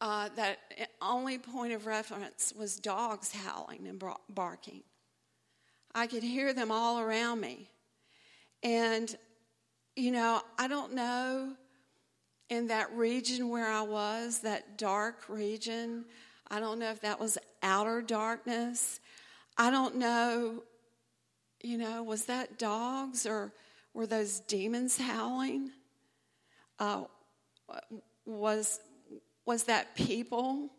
uh, 0.00 0.28
that 0.36 0.58
only 1.02 1.38
point 1.38 1.72
of 1.72 1.86
reference 1.86 2.52
was 2.56 2.76
dogs 2.76 3.32
howling 3.32 3.88
and 3.88 4.02
barking. 4.28 4.82
I 5.92 6.06
could 6.06 6.22
hear 6.22 6.52
them 6.52 6.70
all 6.70 7.00
around 7.00 7.40
me. 7.40 7.68
And 8.62 9.14
you 9.96 10.12
know, 10.12 10.42
I 10.58 10.68
don't 10.68 10.92
know 10.92 11.54
in 12.48 12.68
that 12.68 12.92
region 12.92 13.48
where 13.48 13.66
I 13.66 13.80
was, 13.80 14.40
that 14.40 14.78
dark 14.78 15.28
region, 15.28 16.04
I 16.48 16.60
don't 16.60 16.78
know 16.78 16.90
if 16.90 17.00
that 17.00 17.18
was 17.18 17.38
outer 17.62 18.02
darkness. 18.02 19.00
I 19.58 19.70
don't 19.70 19.96
know, 19.96 20.62
you 21.60 21.76
know, 21.76 22.04
was 22.04 22.26
that 22.26 22.56
dogs 22.56 23.26
or 23.26 23.52
were 23.94 24.06
those 24.06 24.38
demons 24.40 24.96
howling? 24.98 25.72
Uh, 26.78 27.04
was, 28.24 28.80
was 29.44 29.64
that 29.64 29.94
people? 29.94 30.70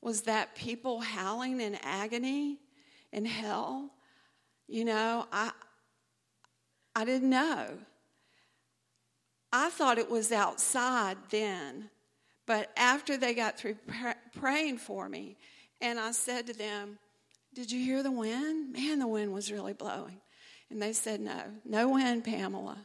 Was 0.00 0.22
that 0.22 0.54
people 0.54 1.00
howling 1.00 1.60
in 1.60 1.76
agony 1.82 2.58
in 3.12 3.24
hell? 3.24 3.90
You 4.68 4.84
know, 4.84 5.26
I, 5.32 5.52
I 6.94 7.04
didn't 7.04 7.30
know. 7.30 7.78
I 9.52 9.68
thought 9.68 9.98
it 9.98 10.10
was 10.10 10.32
outside 10.32 11.18
then, 11.30 11.90
but 12.46 12.70
after 12.76 13.16
they 13.18 13.34
got 13.34 13.58
through 13.58 13.76
praying 14.34 14.78
for 14.78 15.08
me, 15.08 15.36
and 15.80 16.00
I 16.00 16.12
said 16.12 16.46
to 16.46 16.54
them, 16.54 16.98
Did 17.52 17.70
you 17.70 17.84
hear 17.84 18.02
the 18.02 18.10
wind? 18.10 18.72
Man, 18.72 18.98
the 18.98 19.06
wind 19.06 19.32
was 19.32 19.52
really 19.52 19.74
blowing. 19.74 20.20
And 20.70 20.80
they 20.80 20.94
said, 20.94 21.20
No, 21.20 21.42
no 21.66 21.90
wind, 21.90 22.24
Pamela. 22.24 22.78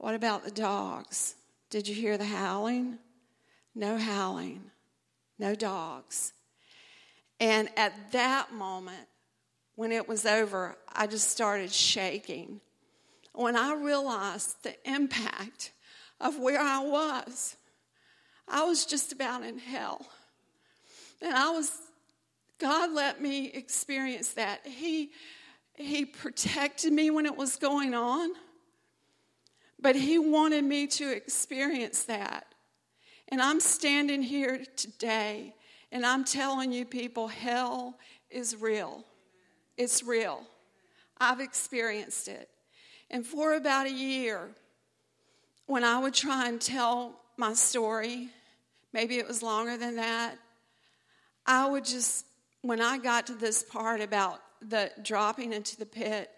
What 0.00 0.14
about 0.14 0.44
the 0.44 0.50
dogs? 0.50 1.34
Did 1.68 1.86
you 1.86 1.94
hear 1.94 2.16
the 2.16 2.24
howling? 2.24 2.96
No 3.74 3.98
howling, 3.98 4.62
no 5.38 5.54
dogs. 5.54 6.32
And 7.38 7.68
at 7.76 8.10
that 8.12 8.50
moment, 8.50 9.06
when 9.76 9.92
it 9.92 10.08
was 10.08 10.24
over, 10.24 10.74
I 10.90 11.06
just 11.06 11.28
started 11.28 11.70
shaking 11.70 12.62
when 13.34 13.56
I 13.56 13.74
realized 13.74 14.62
the 14.62 14.74
impact 14.90 15.72
of 16.18 16.38
where 16.38 16.58
I 16.58 16.78
was. 16.78 17.56
I 18.48 18.64
was 18.64 18.86
just 18.86 19.12
about 19.12 19.44
in 19.44 19.58
hell. 19.58 20.06
And 21.20 21.34
I 21.34 21.50
was, 21.50 21.70
God 22.58 22.90
let 22.92 23.20
me 23.20 23.48
experience 23.48 24.32
that. 24.32 24.66
He, 24.66 25.10
he 25.74 26.06
protected 26.06 26.90
me 26.90 27.10
when 27.10 27.26
it 27.26 27.36
was 27.36 27.56
going 27.56 27.92
on, 27.92 28.30
but 29.80 29.96
He 29.96 30.18
wanted 30.18 30.64
me 30.64 30.86
to 30.88 31.10
experience 31.10 32.04
that. 32.04 32.46
And 33.28 33.40
I'm 33.40 33.60
standing 33.60 34.22
here 34.22 34.64
today 34.76 35.54
and 35.92 36.04
I'm 36.04 36.24
telling 36.24 36.72
you, 36.72 36.84
people, 36.84 37.28
hell 37.28 37.98
is 38.30 38.56
real. 38.56 39.04
It's 39.76 40.02
real. 40.02 40.42
I've 41.18 41.40
experienced 41.40 42.28
it. 42.28 42.48
And 43.10 43.26
for 43.26 43.54
about 43.54 43.86
a 43.86 43.92
year, 43.92 44.50
when 45.66 45.84
I 45.84 45.98
would 45.98 46.14
try 46.14 46.48
and 46.48 46.60
tell 46.60 47.14
my 47.36 47.54
story, 47.54 48.28
maybe 48.92 49.18
it 49.18 49.26
was 49.26 49.42
longer 49.42 49.76
than 49.76 49.96
that, 49.96 50.36
I 51.46 51.68
would 51.68 51.84
just, 51.84 52.26
when 52.62 52.80
I 52.80 52.98
got 52.98 53.26
to 53.28 53.34
this 53.34 53.62
part 53.62 54.00
about 54.00 54.40
the 54.60 54.90
dropping 55.02 55.52
into 55.52 55.76
the 55.76 55.86
pit, 55.86 56.30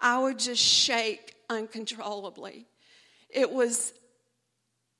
I 0.00 0.18
would 0.18 0.38
just 0.38 0.62
shake 0.62 1.34
uncontrollably. 1.48 2.66
It 3.30 3.50
was, 3.50 3.92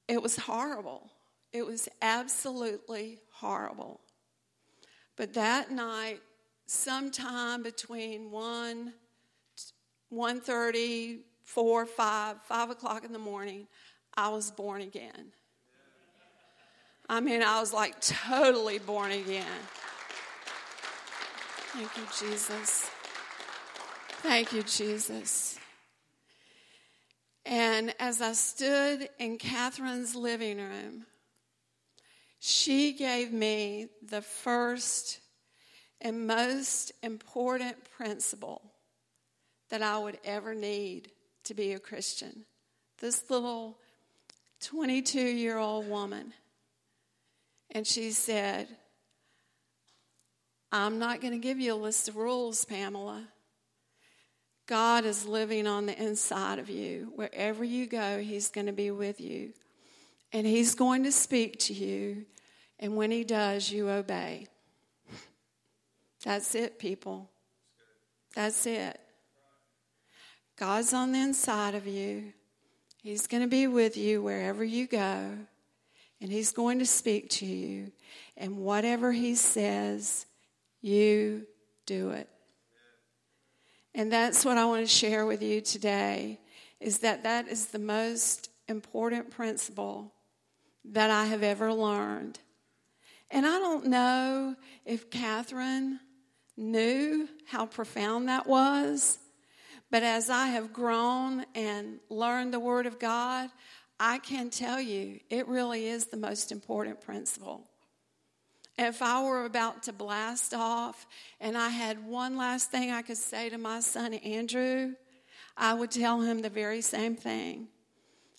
it 0.07 0.23
was 0.23 0.37
horrible. 0.37 1.11
It 1.53 1.67
was 1.67 1.88
absolutely 2.03 3.21
horrible. 3.33 4.01
But 5.17 5.35
that 5.35 5.71
night, 5.71 6.21
sometime 6.67 7.62
between 7.62 8.31
1 8.31 8.93
1.30, 10.12 11.19
4, 11.45 11.87
5, 11.87 12.37
5 12.43 12.71
o'clock 12.71 13.05
in 13.05 13.12
the 13.12 13.19
morning, 13.19 13.67
I 14.17 14.31
was 14.31 14.51
born 14.51 14.81
again. 14.81 15.33
I 17.09 17.21
mean, 17.21 17.43
I 17.43 17.61
was 17.61 17.73
like 17.73 18.01
totally 18.01 18.79
born 18.79 19.12
again. 19.12 19.47
Thank 21.73 21.97
you, 21.97 22.03
Jesus. 22.19 22.91
Thank 24.23 24.53
you, 24.53 24.62
Jesus. 24.62 25.59
And 27.48 27.94
as 27.98 28.20
I 28.20 28.34
stood 28.34 29.08
in 29.18 29.38
Catherine's 29.38 30.14
living 30.14 30.58
room, 30.58 31.06
she 32.38 32.92
gave 32.92 33.32
me 33.32 33.87
the 34.06 34.20
first 34.20 35.20
and 36.02 36.26
most 36.26 36.92
important 37.02 37.76
principle 37.96 38.61
that 39.70 39.80
I 39.82 39.98
would 39.98 40.18
ever 40.26 40.54
need 40.54 41.11
to 41.44 41.54
be 41.54 41.72
a 41.72 41.78
Christian. 41.78 42.44
This 42.98 43.30
little 43.30 43.78
22 44.61 45.18
year 45.18 45.56
old 45.56 45.88
woman. 45.88 46.34
And 47.70 47.87
she 47.87 48.11
said, 48.11 48.68
I'm 50.70 50.98
not 50.98 51.22
going 51.22 51.32
to 51.32 51.38
give 51.38 51.58
you 51.58 51.72
a 51.72 51.76
list 51.76 52.08
of 52.08 52.16
rules, 52.16 52.66
Pamela. 52.66 53.26
God 54.68 55.07
is 55.07 55.26
living 55.26 55.66
on 55.66 55.87
the 55.87 56.00
inside 56.00 56.59
of 56.59 56.68
you. 56.68 57.11
Wherever 57.16 57.64
you 57.64 57.87
go, 57.87 58.20
He's 58.20 58.50
going 58.50 58.66
to 58.66 58.72
be 58.72 58.90
with 58.90 59.18
you. 59.18 59.54
And 60.31 60.46
He's 60.46 60.74
going 60.74 61.04
to 61.04 61.11
speak 61.11 61.59
to 61.61 61.72
you. 61.72 62.26
And 62.78 62.94
when 62.94 63.11
He 63.11 63.24
does, 63.24 63.72
you 63.72 63.88
obey. 63.88 64.46
That's 66.22 66.54
it, 66.54 66.78
people. 66.78 67.31
That's 68.35 68.66
it. 68.66 69.00
God's 70.59 70.92
on 70.92 71.12
the 71.12 71.20
inside 71.20 71.74
of 71.74 71.87
you. 71.87 72.35
He's 73.02 73.26
going 73.26 73.42
to 73.42 73.48
be 73.48 73.66
with 73.66 73.96
you 73.96 74.20
wherever 74.20 74.62
you 74.62 74.87
go. 74.87 75.31
And 76.20 76.31
He's 76.31 76.52
going 76.52 76.78
to 76.81 76.87
speak 76.87 77.31
to 77.31 77.46
you. 77.46 77.90
And 78.37 78.59
whatever 78.59 79.12
He 79.12 79.35
says, 79.35 80.26
you 80.83 81.46
do 81.87 82.11
it. 82.11 82.28
And 83.94 84.12
that's 84.12 84.44
what 84.44 84.59
I 84.59 84.64
want 84.66 84.87
to 84.87 84.92
share 84.92 85.27
with 85.27 85.42
you 85.42 85.61
today 85.61 86.40
is 86.81 86.98
that 87.01 87.24
that 87.24 87.48
is 87.48 87.66
the 87.66 87.79
most 87.79 88.51
important 88.68 89.31
principle 89.31 90.12
that 90.85 91.11
I 91.11 91.27
have 91.27 91.42
ever 91.42 91.72
learned. 91.72 92.38
And 93.31 93.44
I 93.44 93.59
don't 93.59 93.87
know 93.87 94.57
if 94.85 95.11
Catherine 95.11 96.01
knew 96.57 97.29
how 97.46 97.66
profound 97.66 98.29
that 98.29 98.46
was, 98.46 99.18
but 99.90 100.03
as 100.03 100.31
I 100.31 100.48
have 100.48 100.72
grown 100.72 101.44
and 101.55 101.98
learned 102.09 102.53
the 102.53 102.61
Word 102.61 102.87
of 102.87 102.98
God, 102.98 103.51
I 104.01 104.18
can 104.18 104.51
tell 104.51 104.81
you 104.81 105.20
it 105.29 105.48
really 105.48 105.88
is 105.88 106.07
the 106.07 106.16
most 106.16 106.53
important 106.53 107.01
principle. 107.01 107.67
If 108.79 109.03
I 109.03 109.23
were 109.25 109.45
about 109.45 109.83
to 109.85 109.93
blast 109.93 110.55
off 110.55 111.07
and 111.41 111.59
I 111.59 111.69
had 111.69 112.07
one 112.07 112.37
last 112.37 112.71
thing 112.71 112.91
I 112.91 113.03
could 113.03 113.17
say 113.17 113.49
to 113.49 113.59
my 113.59 113.81
son 113.81 114.14
Andrew, 114.14 114.93
I 115.57 115.75
would 115.75 115.91
tell 115.91 116.21
him 116.21 116.41
the 116.41 116.51
very 116.51 116.81
same 116.81 117.17
thing. 117.17 117.69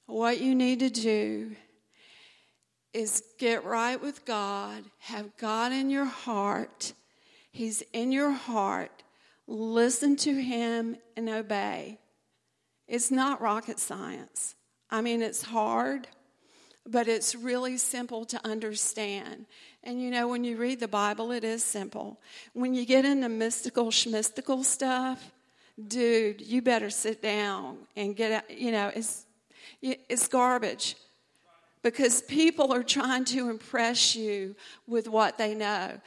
What 0.05 0.39
you 0.39 0.55
need 0.55 0.79
to 0.79 0.89
do 0.89 1.55
is 2.93 3.21
get 3.37 3.65
right 3.65 4.01
with 4.01 4.25
God, 4.25 4.83
have 4.99 5.35
God 5.37 5.71
in 5.71 5.89
your 5.89 6.05
heart. 6.05 6.93
He's 7.51 7.83
in 7.93 8.11
your 8.11 8.31
heart. 8.31 9.03
Listen 9.47 10.15
to 10.17 10.33
Him 10.33 10.95
and 11.15 11.29
obey. 11.29 11.99
It's 12.87 13.11
not 13.11 13.41
rocket 13.41 13.79
science. 13.79 14.55
I 14.89 15.01
mean, 15.01 15.21
it's 15.21 15.43
hard, 15.43 16.07
but 16.89 17.07
it's 17.07 17.35
really 17.35 17.77
simple 17.77 18.25
to 18.25 18.39
understand. 18.45 19.45
And 19.83 20.01
you 20.01 20.09
know, 20.09 20.27
when 20.27 20.43
you 20.43 20.57
read 20.57 20.79
the 20.79 20.87
Bible, 20.87 21.31
it 21.31 21.43
is 21.43 21.63
simple. 21.63 22.19
When 22.53 22.73
you 22.73 22.85
get 22.85 23.05
into 23.05 23.29
mystical, 23.29 23.87
schmystical 23.87 24.63
stuff, 24.63 25.31
dude, 25.87 26.41
you 26.41 26.61
better 26.61 26.89
sit 26.89 27.21
down 27.21 27.77
and 27.95 28.15
get 28.15 28.31
out. 28.31 28.49
You 28.49 28.71
know, 28.71 28.91
it's, 28.93 29.25
it's 29.81 30.27
garbage 30.27 30.95
because 31.81 32.21
people 32.23 32.73
are 32.73 32.83
trying 32.83 33.25
to 33.25 33.49
impress 33.49 34.15
you 34.15 34.55
with 34.87 35.07
what 35.07 35.37
they 35.37 35.53
know. 35.53 35.99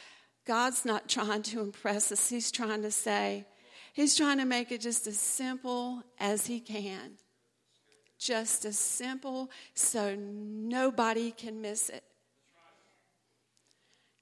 God's 0.45 0.85
not 0.85 1.09
trying 1.09 1.43
to 1.45 1.61
impress 1.61 2.11
us, 2.11 2.29
He's 2.29 2.51
trying 2.51 2.83
to 2.83 2.91
say, 2.91 3.47
He's 3.93 4.17
trying 4.17 4.39
to 4.39 4.45
make 4.45 4.73
it 4.73 4.81
just 4.81 5.07
as 5.07 5.19
simple 5.19 6.03
as 6.19 6.47
He 6.47 6.61
can 6.61 7.13
just 8.23 8.65
as 8.65 8.79
simple 8.79 9.51
so 9.75 10.15
nobody 10.15 11.31
can 11.31 11.61
miss 11.61 11.89
it. 11.89 12.05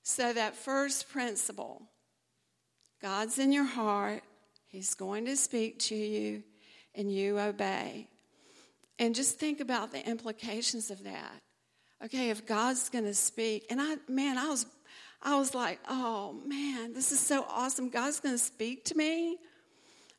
So, 0.02 0.32
that 0.32 0.56
first 0.56 1.08
principle 1.10 1.82
God's 3.00 3.38
in 3.38 3.52
your 3.52 3.64
heart, 3.64 4.22
He's 4.66 4.94
going 4.94 5.24
to 5.26 5.36
speak 5.36 5.78
to 5.80 5.94
you, 5.94 6.42
and 6.94 7.12
you 7.12 7.38
obey. 7.38 8.08
And 8.98 9.14
just 9.14 9.38
think 9.38 9.60
about 9.60 9.92
the 9.92 10.06
implications 10.06 10.90
of 10.90 11.04
that. 11.04 11.40
Okay, 12.04 12.30
if 12.30 12.46
God's 12.46 12.88
going 12.88 13.04
to 13.04 13.14
speak, 13.14 13.66
and 13.70 13.80
I, 13.80 13.96
man, 14.08 14.36
I 14.38 14.48
was, 14.48 14.66
I 15.22 15.38
was 15.38 15.54
like, 15.54 15.78
oh 15.88 16.40
man, 16.46 16.92
this 16.92 17.12
is 17.12 17.20
so 17.20 17.44
awesome. 17.48 17.88
God's 17.88 18.20
going 18.20 18.34
to 18.34 18.38
speak 18.38 18.84
to 18.86 18.96
me. 18.96 19.38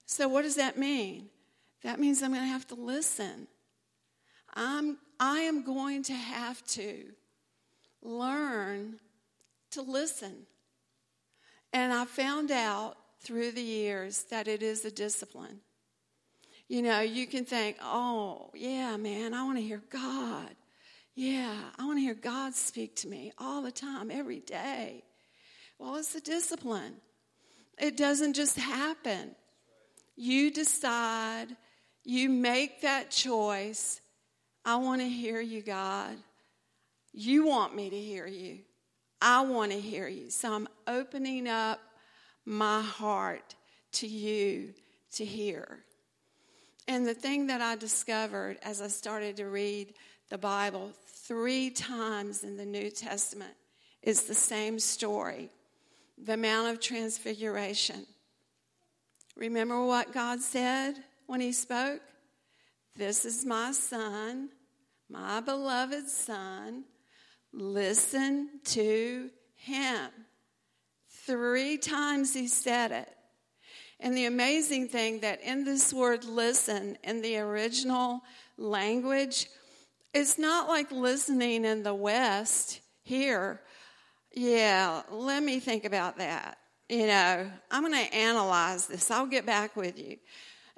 So, 0.06 0.28
what 0.28 0.44
does 0.44 0.56
that 0.56 0.78
mean? 0.78 1.30
That 1.84 2.00
means 2.00 2.22
I'm 2.22 2.32
going 2.32 2.44
to 2.44 2.48
have 2.48 2.68
to 2.68 2.76
listen. 2.76 3.48
I'm, 4.54 4.98
I 5.20 5.40
am 5.40 5.64
going 5.64 6.04
to 6.04 6.14
have 6.14 6.64
to 6.68 7.06
learn 8.02 9.00
to 9.72 9.82
listen. 9.82 10.46
And 11.74 11.94
I 11.94 12.06
found 12.06 12.52
out 12.52 12.98
through 13.22 13.52
the 13.52 13.62
years 13.62 14.24
that 14.30 14.48
it 14.48 14.62
is 14.64 14.84
a 14.84 14.92
discipline. 14.92 15.60
You 16.68 16.82
know, 16.82 17.02
you 17.02 17.28
can 17.28 17.46
think, 17.46 17.78
oh, 17.82 18.50
yeah, 18.54 18.98
man, 18.98 19.34
I 19.34 19.44
want 19.44 19.58
to 19.58 19.64
hear 19.64 19.82
God. 19.90 20.50
Yeah, 21.16 21.56
I 21.78 21.86
want 21.86 21.98
to 21.98 22.02
hear 22.02 22.14
God 22.14 22.56
speak 22.56 22.96
to 22.98 23.08
me 23.08 23.34
all 23.38 23.62
the 23.62 23.72
time, 23.72 24.10
every 24.10 24.40
day. 24.40 25.04
Well, 25.78 25.96
it's 25.98 26.16
a 26.16 26.22
discipline. 26.22 26.96
It 27.78 27.98
doesn't 27.98 28.34
just 28.34 28.58
happen. 28.58 29.36
You 30.16 30.52
decide, 30.52 31.48
you 32.04 32.30
make 32.30 32.82
that 32.82 33.12
choice, 33.12 34.01
I 34.64 34.76
want 34.78 35.02
to 35.02 35.08
hear 35.08 35.42
you, 35.42 35.62
God. 35.62 36.16
You 37.14 37.46
want 37.46 37.76
me 37.76 37.90
to 37.90 38.00
hear 38.00 38.28
you. 38.28 38.60
I 39.22 39.42
want 39.42 39.72
to 39.72 39.80
hear 39.80 40.08
you. 40.08 40.30
So 40.30 40.54
I'm 40.54 40.68
opening 40.88 41.48
up 41.48 41.80
my 42.46 42.82
heart 42.82 43.56
to 43.94 44.08
you 44.08 44.74
to 45.14 45.26
hear. 45.26 45.80
And 46.88 47.06
the 47.06 47.14
thing 47.14 47.48
that 47.48 47.62
I 47.62 47.76
discovered 47.76 48.58
as 48.64 48.82
I 48.82 48.88
started 48.88 49.38
to 49.38 49.46
read 49.46 49.94
the 50.30 50.38
Bible 50.38 50.92
three 51.06 51.70
times 51.70 52.44
in 52.44 52.58
the 52.58 52.66
New 52.66 52.90
Testament 52.90 53.54
is 54.02 54.24
the 54.24 54.34
same 54.34 54.80
story 54.80 55.50
the 56.24 56.38
Mount 56.38 56.70
of 56.70 56.80
Transfiguration. 56.80 58.06
Remember 59.36 59.84
what 59.84 60.14
God 60.14 60.40
said 60.40 60.96
when 61.26 61.42
He 61.42 61.52
spoke? 61.52 62.02
This 62.96 63.26
is 63.26 63.46
my 63.46 63.72
son, 63.72 64.50
my 65.10 65.40
beloved 65.40 66.08
son. 66.10 66.84
Listen 67.54 68.50
to 68.66 69.30
him. 69.56 70.10
Three 71.26 71.78
times 71.78 72.34
he 72.34 72.48
said 72.48 72.92
it. 72.92 73.10
And 74.00 74.18
the 74.18 74.26
amazing 74.26 74.88
thing 74.88 75.20
that 75.20 75.42
in 75.42 75.64
this 75.64 75.94
word 75.94 76.26
listen, 76.26 76.98
in 77.04 77.22
the 77.22 77.38
original 77.38 78.22
language, 78.58 79.48
it's 80.14 80.40
not 80.40 80.68
like 80.68 80.92
listening 80.92 81.66
in 81.66 81.84
the 81.84 81.94
West 81.94 82.82
here. 83.04 83.62
Yeah, 84.34 85.04
let 85.12 85.44
me 85.44 85.60
think 85.60 85.86
about 85.86 86.18
that. 86.18 86.58
You 86.90 87.08
know, 87.08 87.50
I'm 87.70 87.84
going 87.84 87.94
to 87.94 88.14
analyze 88.14 88.88
this. 88.88 89.12
I'll 89.12 89.28
get 89.28 89.46
back 89.46 89.76
with 89.76 90.00
you. 90.00 90.18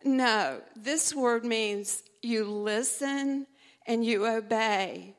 No, 0.05 0.61
this 0.75 1.15
word 1.15 1.45
means 1.45 2.03
you 2.21 2.45
listen 2.45 3.47
and 3.87 4.05
you 4.05 4.25
obey 4.25 5.15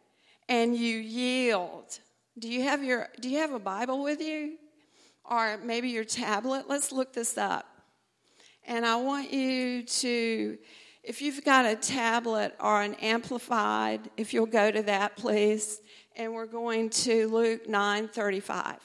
and 0.48 0.76
you 0.76 0.98
yield. 0.98 1.98
Do 2.38 2.48
you 2.48 2.62
have 2.62 2.82
your 2.82 3.08
do 3.20 3.30
you 3.30 3.38
have 3.38 3.52
a 3.52 3.58
Bible 3.58 4.02
with 4.02 4.20
you? 4.20 4.56
Or 5.24 5.58
maybe 5.58 5.88
your 5.88 6.04
tablet? 6.04 6.68
Let's 6.68 6.92
look 6.92 7.12
this 7.14 7.38
up. 7.38 7.66
And 8.66 8.84
I 8.84 8.96
want 8.96 9.32
you 9.32 9.84
to 9.84 10.58
if 11.02 11.20
you've 11.20 11.44
got 11.44 11.66
a 11.66 11.76
tablet 11.76 12.54
or 12.58 12.80
an 12.80 12.94
amplified, 12.94 14.10
if 14.16 14.32
you'll 14.32 14.46
go 14.46 14.70
to 14.70 14.82
that 14.82 15.16
please, 15.16 15.80
and 16.16 16.32
we're 16.32 16.46
going 16.46 16.90
to 16.90 17.28
Luke 17.28 17.66
9:35. 17.66 18.78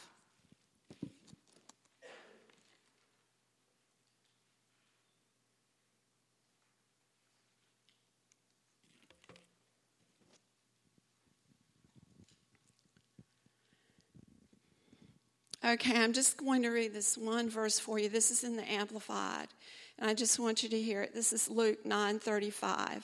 Okay, 15.65 16.01
I'm 16.01 16.13
just 16.13 16.37
going 16.37 16.63
to 16.63 16.69
read 16.69 16.93
this 16.93 17.17
one 17.17 17.49
verse 17.49 17.79
for 17.79 17.99
you. 17.99 18.07
This 18.07 18.31
is 18.31 18.45
in 18.45 18.55
the 18.55 18.71
Amplified, 18.71 19.49
and 19.97 20.09
I 20.09 20.13
just 20.13 20.39
want 20.39 20.63
you 20.63 20.69
to 20.69 20.81
hear 20.81 21.01
it. 21.01 21.13
This 21.13 21.33
is 21.33 21.49
Luke 21.49 21.83
9:35. 21.83 23.03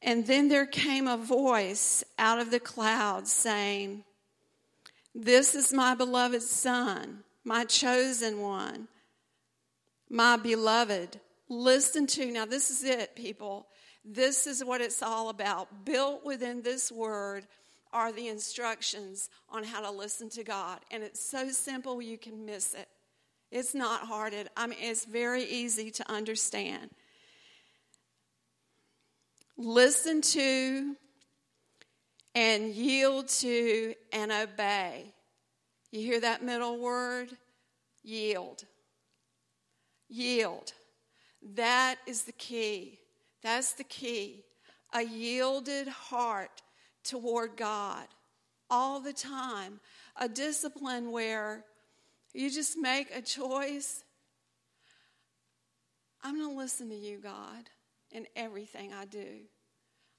And 0.00 0.26
then 0.26 0.46
there 0.48 0.66
came 0.66 1.08
a 1.08 1.16
voice 1.16 2.04
out 2.18 2.38
of 2.38 2.52
the 2.52 2.60
cloud 2.60 3.26
saying, 3.26 4.04
This 5.12 5.56
is 5.56 5.72
my 5.72 5.96
beloved 5.96 6.42
Son, 6.42 7.24
my 7.42 7.64
chosen 7.64 8.40
one, 8.40 8.86
my 10.08 10.36
beloved. 10.36 11.18
Listen 11.48 12.06
to, 12.08 12.30
now 12.30 12.44
this 12.44 12.70
is 12.70 12.84
it, 12.84 13.16
people. 13.16 13.66
This 14.04 14.46
is 14.46 14.64
what 14.64 14.80
it's 14.80 15.02
all 15.02 15.30
about. 15.30 15.84
Built 15.84 16.24
within 16.24 16.62
this 16.62 16.92
word 16.92 17.46
are 17.92 18.12
the 18.12 18.28
instructions 18.28 19.28
on 19.48 19.64
how 19.64 19.80
to 19.80 19.90
listen 19.90 20.28
to 20.30 20.44
God. 20.44 20.80
And 20.90 21.02
it's 21.02 21.20
so 21.20 21.50
simple 21.50 22.02
you 22.02 22.18
can 22.18 22.44
miss 22.44 22.74
it. 22.74 22.88
It's 23.50 23.74
not 23.74 24.02
hard. 24.02 24.34
I 24.56 24.66
mean, 24.66 24.78
it's 24.80 25.04
very 25.04 25.44
easy 25.44 25.90
to 25.92 26.10
understand. 26.10 26.90
Listen 29.56 30.20
to 30.20 30.96
and 32.34 32.74
yield 32.74 33.28
to 33.28 33.94
and 34.12 34.30
obey. 34.30 35.14
You 35.90 36.00
hear 36.00 36.20
that 36.20 36.42
middle 36.42 36.78
word? 36.78 37.30
Yield. 38.02 38.64
Yield. 40.08 40.72
That 41.54 41.96
is 42.06 42.24
the 42.24 42.32
key. 42.32 42.98
That's 43.42 43.72
the 43.72 43.84
key. 43.84 44.44
A 44.92 45.02
yielded 45.02 45.88
heart 45.88 46.62
toward 47.08 47.56
God 47.56 48.06
all 48.70 49.00
the 49.00 49.12
time. 49.12 49.80
A 50.16 50.28
discipline 50.28 51.12
where 51.12 51.64
you 52.32 52.50
just 52.50 52.76
make 52.76 53.14
a 53.14 53.22
choice. 53.22 54.02
I'm 56.22 56.36
going 56.38 56.50
to 56.50 56.56
listen 56.56 56.88
to 56.90 56.96
you, 56.96 57.18
God, 57.18 57.70
in 58.10 58.26
everything 58.34 58.92
I 58.92 59.04
do. 59.04 59.40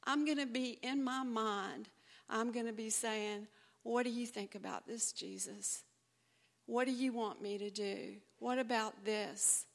I'm 0.05 0.25
going 0.25 0.37
to 0.37 0.45
be 0.45 0.79
in 0.81 1.03
my 1.03 1.23
mind, 1.23 1.89
I'm 2.29 2.51
going 2.51 2.65
to 2.65 2.73
be 2.73 2.89
saying, 2.89 3.47
What 3.83 4.03
do 4.03 4.09
you 4.09 4.25
think 4.25 4.55
about 4.55 4.87
this, 4.87 5.11
Jesus? 5.11 5.83
What 6.65 6.85
do 6.85 6.93
you 6.93 7.13
want 7.13 7.41
me 7.41 7.57
to 7.57 7.69
do? 7.69 8.15
What 8.39 8.59
about 8.59 9.05
this? 9.05 9.65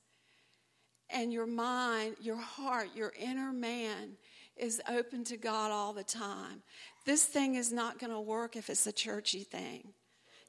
And 1.11 1.33
your 1.33 1.47
mind, 1.47 2.17
your 2.21 2.37
heart, 2.37 2.89
your 2.95 3.13
inner 3.19 3.53
man 3.53 4.17
is 4.57 4.81
open 4.89 5.25
to 5.25 5.37
God 5.37 5.71
all 5.71 5.93
the 5.93 6.05
time. 6.05 6.63
This 7.05 7.25
thing 7.25 7.55
is 7.55 7.73
not 7.73 7.99
going 7.99 8.13
to 8.13 8.21
work 8.21 8.57
if 8.57 8.71
it's 8.71 8.87
a 8.87 8.93
churchy 8.93 9.45
thing. 9.45 9.93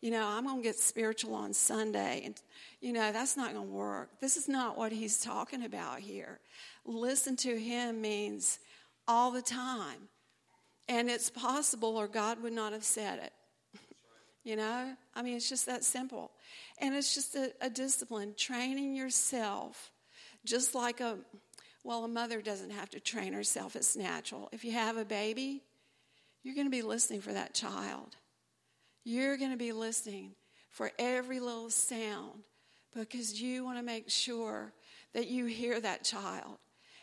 You 0.01 0.11
know, 0.11 0.27
I'm 0.27 0.43
going 0.43 0.57
to 0.57 0.63
get 0.63 0.75
spiritual 0.75 1.33
on 1.33 1.53
Sunday. 1.53 2.23
And, 2.25 2.35
you 2.81 2.91
know, 2.91 3.13
that's 3.13 3.37
not 3.37 3.53
going 3.53 3.67
to 3.67 3.73
work. 3.73 4.19
This 4.19 4.35
is 4.35 4.49
not 4.49 4.77
what 4.77 4.91
he's 4.91 5.21
talking 5.21 5.63
about 5.63 5.99
here. 5.99 6.41
Listen 6.85 7.37
to 7.37 7.57
him 7.57 8.01
means 8.01 8.59
all 9.07 9.31
the 9.31 9.41
time. 9.41 10.09
And 10.89 11.09
it's 11.09 11.29
possible, 11.29 11.95
or 11.95 12.09
God 12.09 12.43
would 12.43 12.51
not 12.51 12.73
have 12.73 12.83
said 12.83 13.19
it. 13.19 13.79
you 14.43 14.57
know? 14.57 14.93
I 15.15 15.21
mean, 15.21 15.37
it's 15.37 15.47
just 15.47 15.67
that 15.67 15.85
simple. 15.85 16.31
And 16.79 16.93
it's 16.93 17.15
just 17.15 17.35
a, 17.35 17.53
a 17.61 17.69
discipline, 17.69 18.33
training 18.37 18.95
yourself, 18.95 19.91
just 20.43 20.75
like 20.75 20.99
a, 20.99 21.17
well, 21.83 22.05
a 22.05 22.07
mother 22.07 22.41
doesn't 22.41 22.71
have 22.71 22.89
to 22.91 22.99
train 22.99 23.33
herself, 23.33 23.75
it's 23.75 23.95
natural. 23.95 24.49
If 24.51 24.63
you 24.63 24.71
have 24.71 24.97
a 24.97 25.05
baby, 25.05 25.63
you're 26.43 26.55
going 26.55 26.67
to 26.67 26.71
be 26.71 26.81
listening 26.81 27.21
for 27.21 27.33
that 27.33 27.53
child. 27.53 28.15
You're 29.03 29.37
going 29.37 29.51
to 29.51 29.57
be 29.57 29.73
listening 29.73 30.31
for 30.69 30.91
every 30.97 31.39
little 31.39 31.69
sound 31.69 32.43
because 32.95 33.41
you 33.41 33.63
want 33.63 33.77
to 33.77 33.83
make 33.83 34.09
sure 34.09 34.71
that 35.13 35.27
you 35.27 35.45
hear 35.45 35.79
that 35.79 36.03
child. 36.03 36.57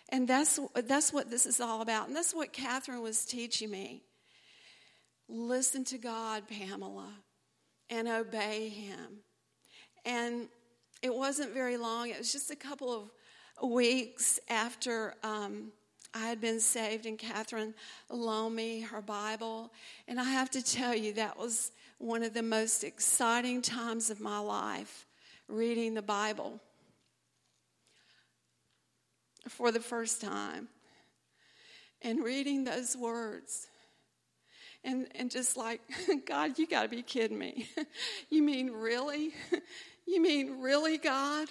And 0.08 0.26
that's, 0.26 0.58
that's 0.74 1.12
what 1.12 1.30
this 1.30 1.46
is 1.46 1.60
all 1.60 1.82
about. 1.82 2.08
And 2.08 2.16
that's 2.16 2.34
what 2.34 2.52
Catherine 2.52 3.02
was 3.02 3.24
teaching 3.24 3.70
me. 3.70 4.02
Listen 5.28 5.84
to 5.84 5.98
God, 5.98 6.48
Pamela, 6.48 7.08
and 7.88 8.08
obey 8.08 8.68
Him. 8.68 9.22
And 10.04 10.48
it 11.02 11.14
wasn't 11.14 11.54
very 11.54 11.76
long, 11.76 12.10
it 12.10 12.18
was 12.18 12.32
just 12.32 12.50
a 12.50 12.56
couple 12.56 12.92
of 12.92 13.10
weeks 13.62 14.40
after 14.48 15.14
um, 15.22 15.72
I 16.12 16.26
had 16.26 16.40
been 16.40 16.60
saved, 16.60 17.06
and 17.06 17.18
Catherine 17.18 17.74
loaned 18.08 18.56
me 18.56 18.80
her 18.80 19.00
Bible. 19.00 19.72
And 20.08 20.20
I 20.20 20.24
have 20.24 20.50
to 20.50 20.62
tell 20.62 20.94
you, 20.94 21.12
that 21.14 21.38
was 21.38 21.72
one 21.98 22.22
of 22.22 22.34
the 22.34 22.42
most 22.42 22.82
exciting 22.82 23.62
times 23.62 24.10
of 24.10 24.20
my 24.20 24.38
life 24.38 25.06
reading 25.48 25.94
the 25.94 26.02
Bible 26.02 26.60
for 29.48 29.70
the 29.70 29.80
first 29.80 30.20
time 30.20 30.68
and 32.02 32.22
reading 32.24 32.64
those 32.64 32.96
words. 32.96 33.66
And, 34.82 35.08
and 35.14 35.30
just 35.30 35.56
like, 35.56 35.80
God, 36.26 36.58
you 36.58 36.66
got 36.66 36.84
to 36.84 36.88
be 36.88 37.02
kidding 37.02 37.38
me. 37.38 37.68
you 38.30 38.42
mean 38.42 38.70
really? 38.70 39.32
you 40.06 40.22
mean 40.22 40.60
really, 40.60 40.96
God? 40.96 41.48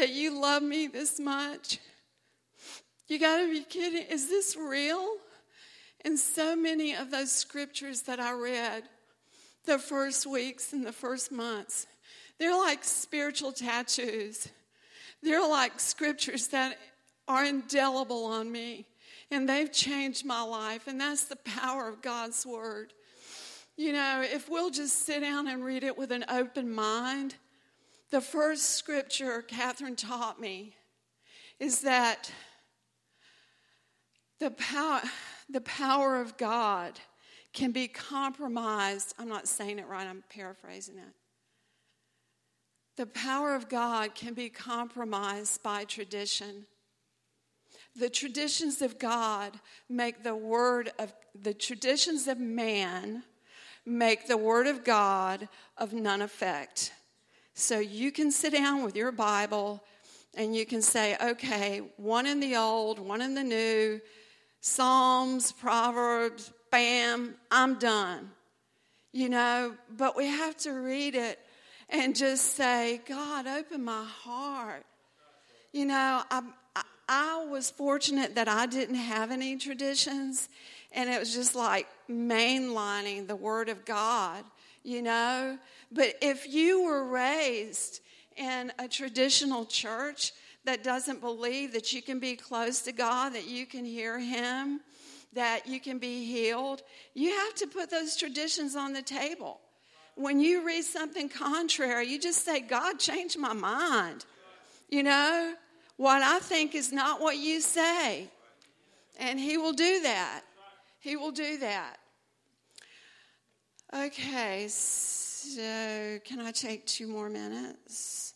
That 0.00 0.14
you 0.14 0.40
love 0.40 0.62
me 0.62 0.86
this 0.86 1.20
much? 1.20 1.78
You 3.06 3.18
got 3.18 3.36
to 3.36 3.50
be 3.50 3.60
kidding. 3.60 4.06
Is 4.08 4.30
this 4.30 4.56
real? 4.56 5.16
And 6.06 6.18
so 6.18 6.56
many 6.56 6.94
of 6.94 7.10
those 7.10 7.30
scriptures 7.30 8.00
that 8.04 8.18
I 8.18 8.32
read 8.32 8.84
the 9.66 9.78
first 9.78 10.26
weeks 10.26 10.72
and 10.72 10.86
the 10.86 10.92
first 10.92 11.30
months, 11.30 11.86
they're 12.38 12.56
like 12.56 12.82
spiritual 12.82 13.52
tattoos. 13.52 14.48
They're 15.22 15.46
like 15.46 15.78
scriptures 15.78 16.46
that 16.48 16.78
are 17.28 17.44
indelible 17.44 18.24
on 18.24 18.50
me, 18.50 18.86
and 19.30 19.46
they've 19.46 19.70
changed 19.70 20.24
my 20.24 20.40
life, 20.40 20.86
and 20.86 20.98
that's 20.98 21.24
the 21.24 21.36
power 21.36 21.88
of 21.88 22.00
God's 22.00 22.46
Word. 22.46 22.94
You 23.76 23.92
know, 23.92 24.22
if 24.24 24.48
we'll 24.48 24.70
just 24.70 25.04
sit 25.04 25.20
down 25.20 25.46
and 25.46 25.62
read 25.62 25.84
it 25.84 25.98
with 25.98 26.10
an 26.10 26.24
open 26.30 26.72
mind, 26.72 27.34
the 28.10 28.20
first 28.20 28.70
scripture 28.70 29.42
Catherine 29.42 29.96
taught 29.96 30.40
me 30.40 30.74
is 31.58 31.80
that 31.82 32.32
the 34.38 34.50
power, 34.50 35.02
the 35.48 35.60
power 35.60 36.20
of 36.20 36.36
God 36.36 36.98
can 37.52 37.72
be 37.72 37.88
compromised. 37.88 39.14
I'm 39.18 39.28
not 39.28 39.46
saying 39.46 39.78
it 39.78 39.86
right, 39.86 40.06
I'm 40.06 40.24
paraphrasing 40.30 40.96
it. 40.96 41.14
The 42.96 43.06
power 43.06 43.54
of 43.54 43.68
God 43.68 44.14
can 44.14 44.34
be 44.34 44.48
compromised 44.48 45.62
by 45.62 45.84
tradition. 45.84 46.66
The 47.96 48.10
traditions 48.10 48.82
of 48.82 48.98
God 48.98 49.58
make 49.88 50.22
the 50.22 50.34
word 50.34 50.92
of 50.98 51.12
the 51.40 51.54
traditions 51.54 52.28
of 52.28 52.38
man 52.38 53.22
make 53.86 54.26
the 54.26 54.36
word 54.36 54.66
of 54.66 54.84
God 54.84 55.48
of 55.76 55.92
none 55.92 56.22
effect. 56.22 56.92
So 57.60 57.78
you 57.78 58.10
can 58.10 58.30
sit 58.30 58.52
down 58.52 58.84
with 58.84 58.96
your 58.96 59.12
Bible 59.12 59.84
and 60.34 60.56
you 60.56 60.64
can 60.64 60.80
say, 60.80 61.16
okay, 61.22 61.82
one 61.98 62.26
in 62.26 62.40
the 62.40 62.56
old, 62.56 62.98
one 62.98 63.20
in 63.20 63.34
the 63.34 63.44
new, 63.44 64.00
Psalms, 64.60 65.52
Proverbs, 65.52 66.52
bam, 66.70 67.34
I'm 67.50 67.78
done. 67.78 68.30
You 69.12 69.28
know, 69.28 69.74
but 69.96 70.16
we 70.16 70.26
have 70.26 70.56
to 70.58 70.72
read 70.72 71.14
it 71.14 71.38
and 71.88 72.16
just 72.16 72.56
say, 72.56 73.00
God, 73.06 73.46
open 73.46 73.84
my 73.84 74.04
heart. 74.04 74.86
You 75.72 75.84
know, 75.84 76.22
I, 76.30 76.42
I 77.08 77.44
was 77.44 77.70
fortunate 77.70 78.36
that 78.36 78.48
I 78.48 78.66
didn't 78.66 78.94
have 78.94 79.30
any 79.30 79.56
traditions, 79.56 80.48
and 80.92 81.10
it 81.10 81.18
was 81.18 81.34
just 81.34 81.54
like 81.54 81.88
mainlining 82.08 83.26
the 83.26 83.36
Word 83.36 83.68
of 83.68 83.84
God, 83.84 84.44
you 84.82 85.02
know. 85.02 85.58
But 85.92 86.14
if 86.20 86.48
you 86.48 86.84
were 86.84 87.06
raised 87.06 88.00
in 88.36 88.72
a 88.78 88.88
traditional 88.88 89.64
church, 89.66 90.32
that 90.64 90.84
doesn't 90.84 91.20
believe 91.20 91.72
that 91.72 91.92
you 91.92 92.02
can 92.02 92.18
be 92.18 92.36
close 92.36 92.80
to 92.82 92.92
God, 92.92 93.34
that 93.34 93.46
you 93.46 93.66
can 93.66 93.84
hear 93.84 94.18
Him, 94.18 94.80
that 95.32 95.66
you 95.66 95.80
can 95.80 95.98
be 95.98 96.24
healed, 96.24 96.82
you 97.14 97.30
have 97.30 97.54
to 97.56 97.66
put 97.66 97.90
those 97.90 98.16
traditions 98.16 98.76
on 98.76 98.92
the 98.92 99.02
table. 99.02 99.60
When 100.16 100.40
you 100.40 100.66
read 100.66 100.82
something 100.82 101.28
contrary, 101.28 102.08
you 102.08 102.18
just 102.18 102.44
say, 102.44 102.60
God, 102.60 102.98
change 102.98 103.38
my 103.38 103.52
mind. 103.52 104.26
You 104.88 105.04
know, 105.04 105.54
what 105.96 106.22
I 106.22 106.40
think 106.40 106.74
is 106.74 106.92
not 106.92 107.20
what 107.20 107.36
you 107.38 107.60
say. 107.60 108.28
And 109.18 109.38
He 109.38 109.56
will 109.56 109.72
do 109.72 110.02
that. 110.02 110.42
He 110.98 111.16
will 111.16 111.30
do 111.30 111.58
that. 111.58 111.96
Okay, 113.92 114.68
so 114.68 116.20
can 116.24 116.38
I 116.38 116.52
take 116.52 116.86
two 116.86 117.08
more 117.08 117.28
minutes? 117.28 118.34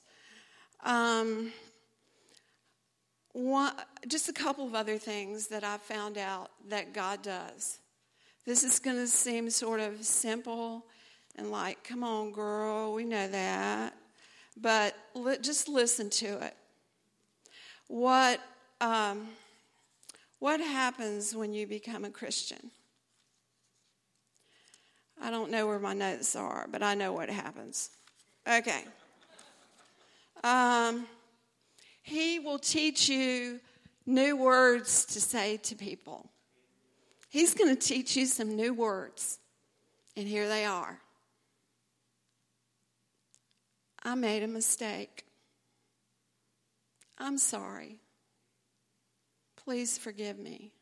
Um, 0.84 1.52
one, 3.32 3.72
just 4.08 4.28
a 4.28 4.32
couple 4.32 4.66
of 4.66 4.74
other 4.74 4.98
things 4.98 5.46
that 5.48 5.62
I 5.62 5.76
found 5.76 6.18
out 6.18 6.50
that 6.70 6.92
God 6.92 7.22
does. 7.22 7.78
This 8.44 8.64
is 8.64 8.80
going 8.80 8.96
to 8.96 9.06
seem 9.06 9.48
sort 9.48 9.78
of 9.78 10.04
simple, 10.04 10.86
and 11.36 11.52
like, 11.52 11.84
come 11.84 12.02
on, 12.02 12.32
girl, 12.32 12.92
we 12.92 13.04
know 13.04 13.28
that. 13.28 13.94
But 14.56 14.96
li- 15.14 15.38
just 15.40 15.68
listen 15.68 16.10
to 16.10 16.46
it. 16.46 16.56
What, 17.86 18.40
um, 18.80 19.28
what 20.40 20.60
happens 20.60 21.32
when 21.32 21.52
you 21.52 21.68
become 21.68 22.04
a 22.04 22.10
Christian? 22.10 22.72
I 25.20 25.30
don't 25.30 25.50
know 25.50 25.66
where 25.66 25.78
my 25.78 25.94
notes 25.94 26.36
are, 26.36 26.66
but 26.70 26.82
I 26.82 26.94
know 26.94 27.12
what 27.12 27.30
happens. 27.30 27.90
Okay. 28.46 28.84
Um, 30.42 31.06
he 32.02 32.38
will 32.38 32.58
teach 32.58 33.08
you 33.08 33.60
new 34.06 34.36
words 34.36 35.04
to 35.06 35.20
say 35.20 35.56
to 35.58 35.74
people. 35.74 36.28
He's 37.30 37.54
going 37.54 37.74
to 37.74 37.80
teach 37.80 38.16
you 38.16 38.26
some 38.26 38.54
new 38.54 38.74
words. 38.74 39.38
And 40.16 40.28
here 40.28 40.46
they 40.48 40.64
are 40.64 41.00
I 44.04 44.14
made 44.14 44.42
a 44.42 44.48
mistake. 44.48 45.24
I'm 47.16 47.38
sorry. 47.38 47.96
Please 49.56 49.96
forgive 49.96 50.38
me. 50.38 50.72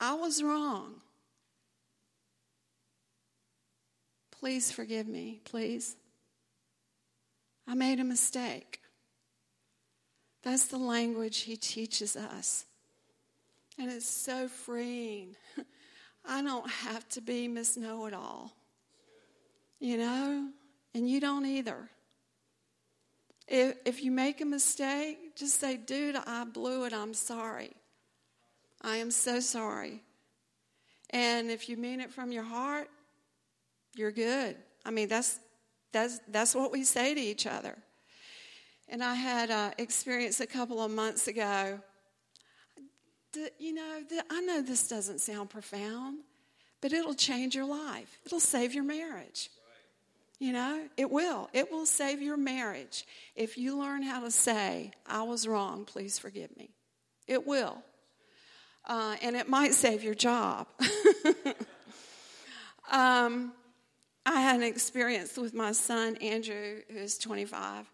I 0.00 0.14
was 0.14 0.42
wrong. 0.42 1.02
Please 4.40 4.72
forgive 4.72 5.06
me, 5.06 5.42
please. 5.44 5.96
I 7.68 7.74
made 7.74 8.00
a 8.00 8.04
mistake. 8.04 8.80
That's 10.42 10.64
the 10.64 10.78
language 10.78 11.40
he 11.40 11.58
teaches 11.58 12.16
us. 12.16 12.64
And 13.78 13.90
it's 13.90 14.08
so 14.08 14.48
freeing. 14.48 15.36
I 16.24 16.42
don't 16.42 16.68
have 16.70 17.06
to 17.10 17.20
be 17.20 17.48
Miss 17.48 17.76
Know 17.76 18.06
It 18.06 18.14
All, 18.14 18.52
you 19.78 19.98
know, 19.98 20.48
and 20.94 21.08
you 21.08 21.20
don't 21.20 21.44
either. 21.44 21.90
If, 23.46 23.76
if 23.84 24.02
you 24.02 24.10
make 24.10 24.40
a 24.40 24.46
mistake, 24.46 25.36
just 25.36 25.60
say, 25.60 25.76
dude, 25.76 26.16
I 26.16 26.44
blew 26.44 26.84
it. 26.84 26.94
I'm 26.94 27.12
sorry. 27.12 27.72
I 28.80 28.96
am 28.96 29.10
so 29.10 29.40
sorry. 29.40 30.02
And 31.10 31.50
if 31.50 31.68
you 31.68 31.76
mean 31.76 32.00
it 32.00 32.10
from 32.10 32.32
your 32.32 32.44
heart, 32.44 32.88
you're 33.94 34.12
good. 34.12 34.56
I 34.84 34.90
mean, 34.90 35.08
that's, 35.08 35.38
that's, 35.92 36.20
that's 36.28 36.54
what 36.54 36.72
we 36.72 36.84
say 36.84 37.14
to 37.14 37.20
each 37.20 37.46
other. 37.46 37.76
And 38.88 39.04
I 39.04 39.14
had 39.14 39.50
an 39.50 39.72
experience 39.78 40.40
a 40.40 40.46
couple 40.46 40.82
of 40.82 40.90
months 40.90 41.28
ago. 41.28 41.80
You 43.58 43.74
know, 43.74 44.00
I 44.28 44.40
know 44.40 44.62
this 44.62 44.88
doesn't 44.88 45.20
sound 45.20 45.50
profound, 45.50 46.18
but 46.80 46.92
it'll 46.92 47.14
change 47.14 47.54
your 47.54 47.66
life. 47.66 48.18
It'll 48.26 48.40
save 48.40 48.74
your 48.74 48.82
marriage. 48.84 49.50
You 50.40 50.52
know, 50.54 50.88
it 50.96 51.10
will. 51.10 51.50
It 51.52 51.70
will 51.70 51.84
save 51.84 52.22
your 52.22 52.38
marriage 52.38 53.06
if 53.36 53.58
you 53.58 53.78
learn 53.78 54.02
how 54.02 54.20
to 54.20 54.30
say, 54.30 54.90
I 55.06 55.22
was 55.22 55.46
wrong, 55.46 55.84
please 55.84 56.18
forgive 56.18 56.56
me. 56.56 56.70
It 57.28 57.46
will. 57.46 57.82
Uh, 58.88 59.16
and 59.22 59.36
it 59.36 59.48
might 59.48 59.74
save 59.74 60.02
your 60.02 60.14
job. 60.14 60.66
um, 62.90 63.52
I 64.32 64.38
had 64.38 64.54
an 64.54 64.62
experience 64.62 65.36
with 65.36 65.54
my 65.54 65.72
son, 65.72 66.14
Andrew, 66.18 66.82
who's 66.88 67.18
25 67.18 67.84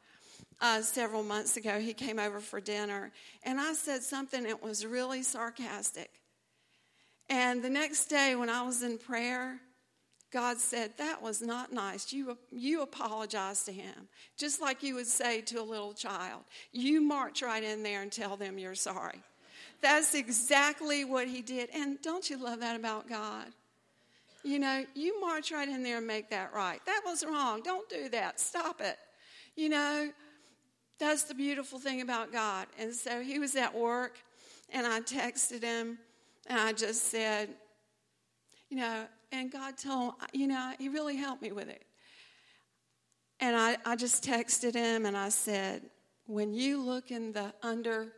uh, 0.60 0.82
several 0.82 1.22
months 1.22 1.56
ago. 1.56 1.80
He 1.80 1.94
came 1.94 2.18
over 2.18 2.40
for 2.40 2.60
dinner, 2.60 3.10
and 3.42 3.58
I 3.58 3.72
said 3.72 4.02
something 4.02 4.42
that 4.42 4.62
was 4.62 4.84
really 4.84 5.22
sarcastic. 5.22 6.10
And 7.30 7.64
the 7.64 7.70
next 7.70 8.08
day, 8.08 8.36
when 8.36 8.50
I 8.50 8.60
was 8.64 8.82
in 8.82 8.98
prayer, 8.98 9.60
God 10.30 10.58
said, 10.58 10.92
That 10.98 11.22
was 11.22 11.40
not 11.40 11.72
nice. 11.72 12.12
You, 12.12 12.36
you 12.52 12.82
apologize 12.82 13.64
to 13.64 13.72
him, 13.72 14.06
just 14.36 14.60
like 14.60 14.82
you 14.82 14.94
would 14.96 15.06
say 15.06 15.40
to 15.40 15.58
a 15.58 15.62
little 15.62 15.94
child. 15.94 16.42
You 16.70 17.00
march 17.00 17.40
right 17.40 17.64
in 17.64 17.82
there 17.82 18.02
and 18.02 18.12
tell 18.12 18.36
them 18.36 18.58
you're 18.58 18.74
sorry. 18.74 19.22
That's 19.80 20.14
exactly 20.14 21.02
what 21.06 21.28
he 21.28 21.40
did. 21.40 21.70
And 21.72 21.98
don't 22.02 22.28
you 22.28 22.36
love 22.36 22.60
that 22.60 22.76
about 22.76 23.08
God? 23.08 23.46
You 24.46 24.60
know, 24.60 24.84
you 24.94 25.20
march 25.20 25.50
right 25.50 25.68
in 25.68 25.82
there 25.82 25.98
and 25.98 26.06
make 26.06 26.30
that 26.30 26.54
right. 26.54 26.80
That 26.86 27.02
was 27.04 27.24
wrong. 27.24 27.62
Don't 27.62 27.88
do 27.88 28.08
that. 28.10 28.38
Stop 28.38 28.80
it. 28.80 28.96
You 29.56 29.68
know, 29.68 30.10
that's 31.00 31.24
the 31.24 31.34
beautiful 31.34 31.80
thing 31.80 32.00
about 32.00 32.30
God. 32.30 32.68
And 32.78 32.94
so 32.94 33.20
he 33.22 33.40
was 33.40 33.56
at 33.56 33.74
work, 33.74 34.18
and 34.70 34.86
I 34.86 35.00
texted 35.00 35.64
him, 35.64 35.98
and 36.46 36.60
I 36.60 36.72
just 36.72 37.10
said, 37.10 37.48
you 38.70 38.76
know, 38.76 39.06
and 39.32 39.50
God 39.50 39.76
told, 39.76 40.14
you 40.32 40.46
know, 40.46 40.72
he 40.78 40.88
really 40.88 41.16
helped 41.16 41.42
me 41.42 41.50
with 41.50 41.68
it. 41.68 41.84
And 43.40 43.56
I, 43.56 43.76
I 43.84 43.96
just 43.96 44.24
texted 44.24 44.74
him 44.74 45.06
and 45.06 45.16
I 45.16 45.28
said, 45.28 45.82
when 46.26 46.54
you 46.54 46.80
look 46.80 47.10
in 47.10 47.32
the 47.32 47.52
under 47.62 48.12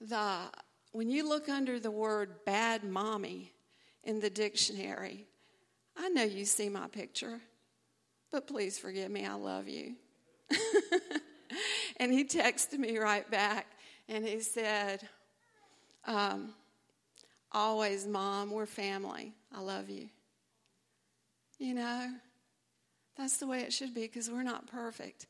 the 0.00 0.50
when 0.92 1.08
you 1.08 1.28
look 1.28 1.48
under 1.48 1.78
the 1.78 1.90
word 1.90 2.44
bad 2.44 2.82
mommy 2.82 3.52
in 4.02 4.18
the 4.20 4.30
dictionary, 4.30 5.28
I 6.02 6.08
know 6.08 6.22
you 6.22 6.46
see 6.46 6.70
my 6.70 6.86
picture, 6.88 7.40
but 8.32 8.46
please 8.46 8.78
forgive 8.78 9.10
me, 9.10 9.26
I 9.26 9.34
love 9.34 9.68
you. 9.68 9.96
and 11.98 12.10
he 12.10 12.24
texted 12.24 12.78
me 12.78 12.96
right 12.96 13.30
back 13.30 13.66
and 14.08 14.26
he 14.26 14.40
said, 14.40 15.06
um, 16.06 16.54
Always, 17.52 18.06
mom, 18.06 18.50
we're 18.50 18.64
family. 18.64 19.34
I 19.54 19.60
love 19.60 19.90
you. 19.90 20.08
You 21.58 21.74
know, 21.74 22.12
that's 23.18 23.36
the 23.36 23.46
way 23.46 23.60
it 23.60 23.72
should 23.72 23.92
be 23.92 24.02
because 24.02 24.30
we're 24.30 24.44
not 24.44 24.68
perfect. 24.68 25.26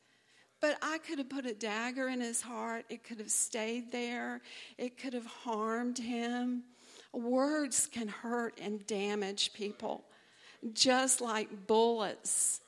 But 0.61 0.77
I 0.83 0.99
could 0.99 1.19
have 1.19 1.31
put 1.31 1.47
a 1.47 1.55
dagger 1.55 2.09
in 2.09 2.21
his 2.21 2.43
heart. 2.43 2.85
It 2.91 3.03
could 3.03 3.19
have 3.19 3.31
stayed 3.31 3.91
there. 3.91 4.43
It 4.77 4.99
could 4.99 5.15
have 5.15 5.27
harmed 5.27 5.99
him. 5.99 6.65
Words 7.13 7.87
can 7.87 8.07
hurt 8.07 8.59
and 8.61 8.87
damage 8.87 9.53
people, 9.55 10.05
just 10.73 11.21
like 11.21 11.67
bullets 11.67 12.61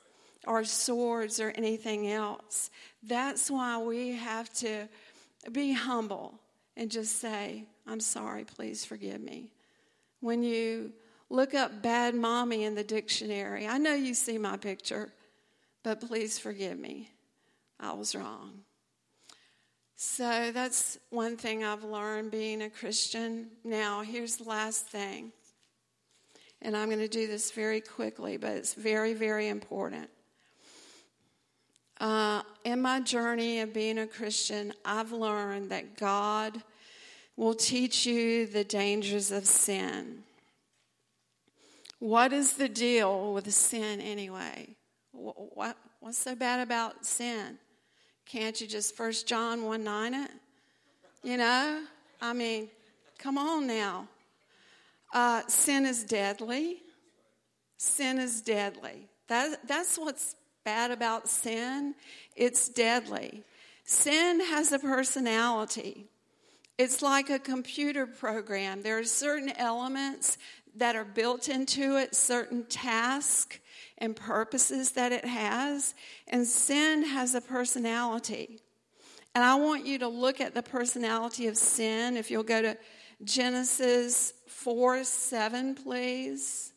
or 0.45 0.63
swords 0.63 1.39
or 1.39 1.51
anything 1.51 2.09
else. 2.09 2.69
That's 3.01 3.49
why 3.49 3.77
we 3.77 4.13
have 4.13 4.51
to 4.55 4.87
be 5.51 5.73
humble 5.73 6.39
and 6.75 6.89
just 6.89 7.19
say, 7.19 7.65
I'm 7.87 7.99
sorry, 7.99 8.45
please 8.45 8.85
forgive 8.85 9.21
me. 9.21 9.51
When 10.21 10.43
you 10.43 10.93
look 11.29 11.53
up 11.53 11.81
bad 11.81 12.15
mommy 12.15 12.63
in 12.63 12.75
the 12.75 12.83
dictionary, 12.83 13.67
I 13.67 13.77
know 13.77 13.93
you 13.93 14.13
see 14.13 14.37
my 14.37 14.57
picture, 14.57 15.11
but 15.83 15.99
please 16.01 16.39
forgive 16.39 16.77
me. 16.79 17.09
I 17.79 17.93
was 17.93 18.15
wrong. 18.15 18.61
So 19.95 20.51
that's 20.51 20.97
one 21.09 21.37
thing 21.37 21.63
I've 21.63 21.83
learned 21.83 22.31
being 22.31 22.61
a 22.61 22.69
Christian. 22.69 23.47
Now, 23.63 24.01
here's 24.01 24.37
the 24.37 24.43
last 24.43 24.87
thing. 24.87 25.31
And 26.63 26.77
I'm 26.77 26.87
going 26.87 26.99
to 26.99 27.09
do 27.09 27.27
this 27.27 27.51
very 27.51 27.81
quickly, 27.81 28.37
but 28.37 28.51
it's 28.51 28.73
very, 28.73 29.13
very 29.13 29.49
important. 29.49 30.09
Uh, 31.99 32.41
in 32.63 32.81
my 32.81 33.01
journey 33.01 33.59
of 33.59 33.73
being 33.73 33.97
a 33.99 34.07
Christian, 34.07 34.73
I've 34.85 35.11
learned 35.11 35.69
that 35.71 35.97
God 35.97 36.63
will 37.35 37.53
teach 37.53 38.05
you 38.05 38.47
the 38.47 38.63
dangers 38.63 39.31
of 39.31 39.45
sin. 39.45 40.23
What 41.99 42.31
is 42.33 42.53
the 42.53 42.69
deal 42.69 43.33
with 43.33 43.51
sin 43.53 43.99
anyway? 43.99 44.69
What, 45.11 45.77
what's 45.99 46.17
so 46.17 46.35
bad 46.35 46.61
about 46.61 47.05
sin? 47.05 47.57
Can't 48.25 48.59
you 48.59 48.67
just 48.67 48.95
First 48.95 49.27
John 49.27 49.63
1 49.63 49.83
9 49.83 50.13
it? 50.13 50.31
You 51.23 51.37
know? 51.37 51.83
I 52.21 52.33
mean, 52.33 52.69
come 53.17 53.37
on 53.37 53.67
now. 53.67 54.07
Uh, 55.13 55.43
sin 55.47 55.85
is 55.85 56.03
deadly. 56.03 56.81
Sin 57.77 58.17
is 58.17 58.41
deadly. 58.41 59.07
That, 59.27 59.67
that's 59.67 59.97
what's 59.97 60.35
bad 60.65 60.91
about 60.91 61.29
sin. 61.29 61.93
It's 62.35 62.67
deadly. 62.67 63.43
Sin 63.85 64.39
has 64.39 64.71
a 64.71 64.79
personality. 64.79 66.07
It's 66.79 67.03
like 67.03 67.29
a 67.29 67.37
computer 67.37 68.07
program. 68.07 68.81
There 68.81 68.97
are 68.97 69.03
certain 69.03 69.51
elements 69.57 70.39
that 70.75 70.95
are 70.95 71.05
built 71.05 71.47
into 71.47 71.97
it, 71.97 72.15
certain 72.15 72.65
tasks 72.65 73.59
and 73.99 74.15
purposes 74.15 74.91
that 74.93 75.11
it 75.11 75.25
has. 75.25 75.93
And 76.27 76.47
sin 76.47 77.05
has 77.05 77.35
a 77.35 77.41
personality. 77.41 78.59
And 79.35 79.43
I 79.43 79.55
want 79.55 79.85
you 79.85 79.99
to 79.99 80.07
look 80.07 80.41
at 80.41 80.55
the 80.55 80.63
personality 80.63 81.47
of 81.47 81.57
sin. 81.57 82.17
If 82.17 82.31
you'll 82.31 82.43
go 82.43 82.61
to 82.61 82.77
Genesis 83.23 84.33
4 84.63 85.03
7, 85.03 85.75
please. 85.75 86.71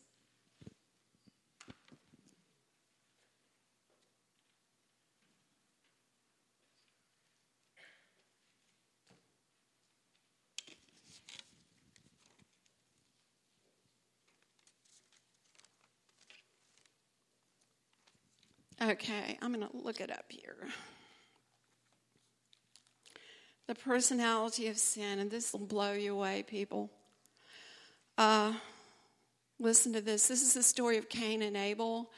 Okay, 18.81 19.37
I'm 19.41 19.53
going 19.53 19.65
to 19.65 19.77
look 19.77 20.01
it 20.01 20.11
up 20.11 20.25
here. 20.27 20.57
The 23.67 23.75
personality 23.75 24.67
of 24.67 24.77
sin, 24.77 25.19
and 25.19 25.31
this 25.31 25.53
will 25.53 25.65
blow 25.65 25.93
you 25.93 26.13
away, 26.13 26.43
people. 26.43 26.91
Uh, 28.17 28.51
listen 29.59 29.93
to 29.93 30.01
this. 30.01 30.27
This 30.27 30.41
is 30.41 30.55
the 30.55 30.63
story 30.63 30.97
of 30.97 31.07
Cain 31.07 31.43
and 31.43 31.55
Abel. 31.55 32.09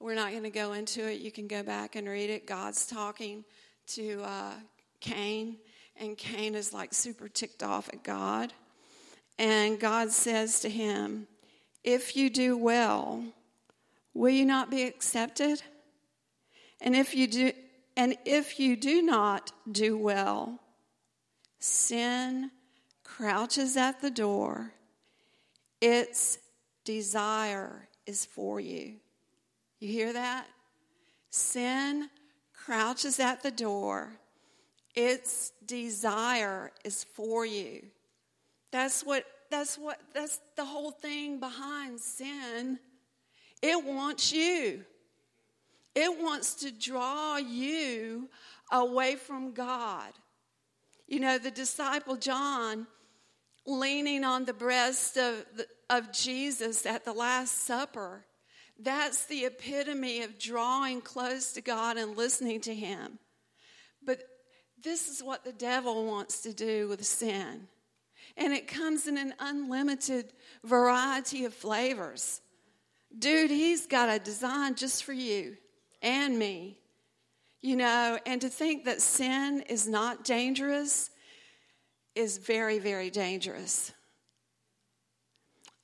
We're 0.00 0.16
not 0.16 0.32
going 0.32 0.42
to 0.42 0.50
go 0.50 0.72
into 0.72 1.08
it. 1.08 1.20
You 1.20 1.30
can 1.30 1.46
go 1.46 1.62
back 1.62 1.94
and 1.94 2.08
read 2.08 2.30
it. 2.30 2.48
God's 2.48 2.84
talking 2.84 3.44
to 3.88 4.22
uh, 4.24 4.54
Cain, 5.00 5.58
and 5.96 6.18
Cain 6.18 6.56
is 6.56 6.72
like 6.72 6.92
super 6.92 7.28
ticked 7.28 7.62
off 7.62 7.88
at 7.92 8.02
God. 8.02 8.52
And 9.38 9.78
God 9.78 10.10
says 10.10 10.58
to 10.60 10.68
him, 10.68 11.28
If 11.84 12.16
you 12.16 12.28
do 12.28 12.58
well, 12.58 13.22
will 14.14 14.30
you 14.30 14.44
not 14.44 14.68
be 14.68 14.82
accepted? 14.82 15.62
And 16.80 16.96
if 16.96 17.14
you 17.14 17.28
do 17.28 17.52
and 17.96 18.18
if 18.26 18.58
you 18.58 18.76
do 18.76 19.00
not 19.00 19.52
do 19.70 19.96
well, 19.96 20.58
sin 21.60 22.50
crouches 23.04 23.76
at 23.76 24.02
the 24.02 24.10
door. 24.10 24.72
Its 25.80 26.38
desire 26.84 27.88
is 28.06 28.24
for 28.24 28.60
you. 28.60 28.96
You 29.78 29.88
hear 29.88 30.12
that? 30.12 30.46
Sin 31.30 32.08
crouches 32.52 33.20
at 33.20 33.42
the 33.42 33.50
door. 33.50 34.12
Its 34.94 35.52
desire 35.66 36.72
is 36.84 37.04
for 37.04 37.44
you. 37.44 37.82
That's 38.72 39.04
what 39.04 39.24
that's 39.50 39.76
what 39.76 39.98
that's 40.14 40.40
the 40.56 40.64
whole 40.64 40.90
thing 40.90 41.38
behind 41.38 42.00
sin. 42.00 42.78
It 43.62 43.84
wants 43.84 44.32
you. 44.32 44.84
It 45.94 46.22
wants 46.22 46.54
to 46.56 46.70
draw 46.70 47.36
you 47.36 48.28
away 48.72 49.16
from 49.16 49.52
God. 49.52 50.12
You 51.06 51.20
know, 51.20 51.38
the 51.38 51.50
disciple 51.50 52.16
John 52.16 52.86
leaning 53.66 54.24
on 54.24 54.44
the 54.44 54.52
breast 54.52 55.16
of, 55.16 55.44
of 55.90 56.12
Jesus 56.12 56.86
at 56.86 57.04
the 57.04 57.12
Last 57.12 57.64
Supper, 57.64 58.24
that's 58.78 59.24
the 59.26 59.44
epitome 59.44 60.22
of 60.22 60.38
drawing 60.38 61.00
close 61.00 61.52
to 61.52 61.60
God 61.60 61.96
and 61.96 62.16
listening 62.16 62.60
to 62.62 62.74
Him. 62.74 63.18
But 64.02 64.22
this 64.82 65.08
is 65.08 65.22
what 65.22 65.44
the 65.44 65.52
devil 65.52 66.06
wants 66.06 66.42
to 66.42 66.52
do 66.52 66.88
with 66.88 67.04
sin. 67.04 67.68
And 68.36 68.52
it 68.52 68.68
comes 68.68 69.06
in 69.06 69.16
an 69.16 69.34
unlimited 69.40 70.32
variety 70.62 71.44
of 71.44 71.54
flavors. 71.54 72.42
Dude, 73.18 73.50
he's 73.50 73.86
got 73.86 74.14
a 74.14 74.18
design 74.18 74.74
just 74.74 75.04
for 75.04 75.14
you 75.14 75.56
and 76.02 76.38
me. 76.38 76.78
You 77.62 77.76
know, 77.76 78.18
and 78.26 78.40
to 78.42 78.48
think 78.48 78.84
that 78.84 79.00
sin 79.00 79.64
is 79.68 79.88
not 79.88 80.22
dangerous 80.22 81.10
is 82.16 82.38
very, 82.38 82.78
very 82.78 83.10
dangerous. 83.10 83.92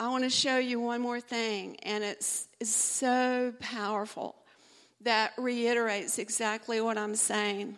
I 0.01 0.09
want 0.09 0.25
to 0.25 0.31
show 0.31 0.59
you 0.59 0.81
one 0.81 1.01
more 1.01 1.21
thing, 1.21 1.77
and 1.83 2.03
it's, 2.03 2.49
it's 2.59 2.71
so 2.71 3.53
powerful 3.61 4.35
that 5.03 5.33
reiterates 5.37 6.19
exactly 6.19 6.81
what 6.81 6.97
I'm 6.97 7.15
saying. 7.15 7.77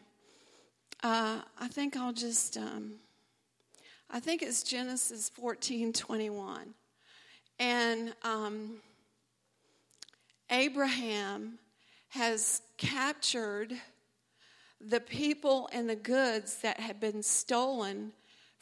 Uh, 1.03 1.41
I 1.61 1.69
think 1.69 1.97
I'll 1.97 2.13
just, 2.13 2.57
um, 2.57 2.95
I 4.09 4.21
think 4.21 4.43
it's 4.43 4.63
Genesis 4.63 5.29
14 5.31 5.93
21. 5.93 6.75
And 7.59 8.15
um, 8.23 8.77
Abraham 10.51 11.59
has 12.11 12.63
captured 12.79 13.75
the 14.81 15.01
people 15.01 15.69
and 15.73 15.89
the 15.89 15.97
goods 15.97 16.59
that 16.59 16.79
had 16.79 17.01
been 17.01 17.23
stolen 17.23 18.13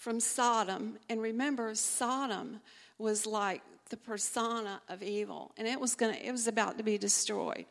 from 0.02 0.18
Sodom. 0.18 0.98
And 1.08 1.22
remember, 1.22 1.76
Sodom 1.76 2.60
was 2.98 3.24
like 3.24 3.62
the 3.88 3.96
persona 3.96 4.82
of 4.88 5.00
evil, 5.00 5.52
and 5.56 5.68
it 5.68 5.80
was 5.80 5.94
going 5.94 6.12
to 6.12 6.26
it 6.26 6.32
was 6.32 6.48
about 6.48 6.76
to 6.78 6.84
be 6.84 6.98
destroyed. 6.98 7.66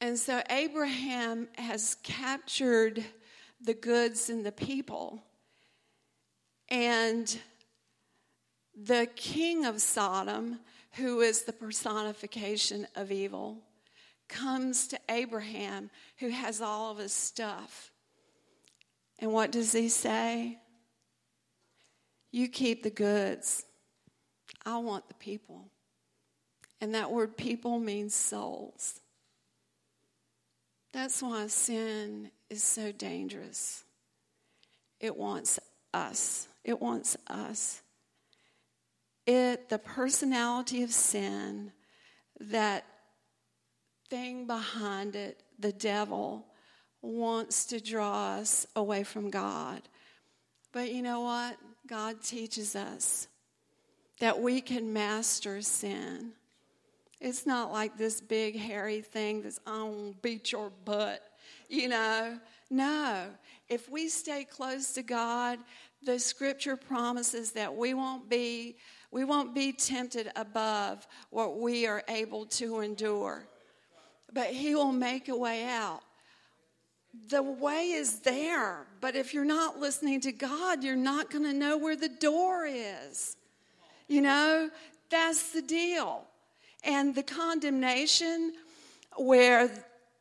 And 0.00 0.16
so 0.16 0.40
Abraham 0.48 1.48
has 1.56 1.96
captured 2.04 3.04
the 3.60 3.74
goods 3.74 4.30
and 4.30 4.46
the 4.46 4.52
people. 4.52 5.20
And 6.68 7.36
the 8.80 9.08
king 9.16 9.64
of 9.64 9.82
Sodom, 9.82 10.60
who 10.92 11.20
is 11.20 11.42
the 11.42 11.52
personification 11.52 12.86
of 12.94 13.10
evil, 13.10 13.58
comes 14.28 14.86
to 14.88 15.00
Abraham, 15.08 15.90
who 16.18 16.28
has 16.28 16.60
all 16.60 16.92
of 16.92 16.98
his 16.98 17.12
stuff. 17.12 17.90
And 19.18 19.32
what 19.32 19.50
does 19.50 19.72
he 19.72 19.88
say? 19.88 20.58
You 22.30 22.48
keep 22.48 22.82
the 22.82 22.90
goods. 22.90 23.64
I 24.64 24.78
want 24.78 25.08
the 25.08 25.14
people. 25.14 25.70
And 26.80 26.94
that 26.94 27.10
word 27.10 27.36
people 27.36 27.78
means 27.78 28.14
souls. 28.14 29.00
That's 30.92 31.22
why 31.22 31.46
sin 31.48 32.30
is 32.48 32.62
so 32.62 32.92
dangerous. 32.92 33.84
It 35.00 35.16
wants 35.16 35.58
us. 35.92 36.48
It 36.64 36.80
wants 36.80 37.16
us. 37.28 37.82
It, 39.26 39.68
the 39.68 39.78
personality 39.78 40.82
of 40.82 40.92
sin 40.92 41.72
that 42.40 42.84
thing 44.08 44.46
behind 44.46 45.16
it, 45.16 45.42
the 45.58 45.72
devil, 45.72 46.46
wants 47.02 47.66
to 47.66 47.80
draw 47.80 48.36
us 48.36 48.66
away 48.74 49.02
from 49.04 49.30
God. 49.30 49.82
But 50.72 50.92
you 50.92 51.02
know 51.02 51.20
what? 51.20 51.56
God 51.88 52.22
teaches 52.22 52.76
us 52.76 53.28
that 54.20 54.40
we 54.40 54.60
can 54.60 54.92
master 54.92 55.62
sin. 55.62 56.32
It's 57.20 57.46
not 57.46 57.72
like 57.72 57.96
this 57.96 58.20
big 58.20 58.56
hairy 58.56 59.00
thing 59.00 59.42
that's 59.42 59.60
on 59.66 60.14
beat 60.22 60.52
your 60.52 60.70
butt, 60.84 61.22
you 61.68 61.88
know. 61.88 62.38
No. 62.70 63.26
If 63.68 63.90
we 63.90 64.08
stay 64.08 64.44
close 64.44 64.92
to 64.92 65.02
God, 65.02 65.58
the 66.02 66.18
scripture 66.18 66.76
promises 66.76 67.52
that 67.52 67.74
we 67.74 67.94
won't 67.94 68.28
be 68.28 68.76
we 69.10 69.24
won't 69.24 69.54
be 69.54 69.72
tempted 69.72 70.30
above 70.36 71.06
what 71.30 71.58
we 71.58 71.86
are 71.86 72.02
able 72.08 72.44
to 72.44 72.80
endure 72.80 73.48
but 74.32 74.48
He 74.48 74.74
will 74.74 74.92
make 74.92 75.28
a 75.28 75.36
way 75.36 75.64
out. 75.64 76.02
The 77.28 77.42
way 77.42 77.90
is 77.90 78.20
there, 78.20 78.86
but 79.00 79.16
if 79.16 79.34
you're 79.34 79.44
not 79.44 79.78
listening 79.78 80.20
to 80.22 80.32
God, 80.32 80.84
you're 80.84 80.96
not 80.96 81.30
going 81.30 81.44
to 81.44 81.52
know 81.52 81.76
where 81.76 81.96
the 81.96 82.08
door 82.08 82.66
is. 82.66 83.36
You 84.06 84.22
know, 84.22 84.70
that's 85.10 85.52
the 85.52 85.62
deal. 85.62 86.24
And 86.84 87.14
the 87.14 87.22
condemnation, 87.22 88.52
where 89.16 89.70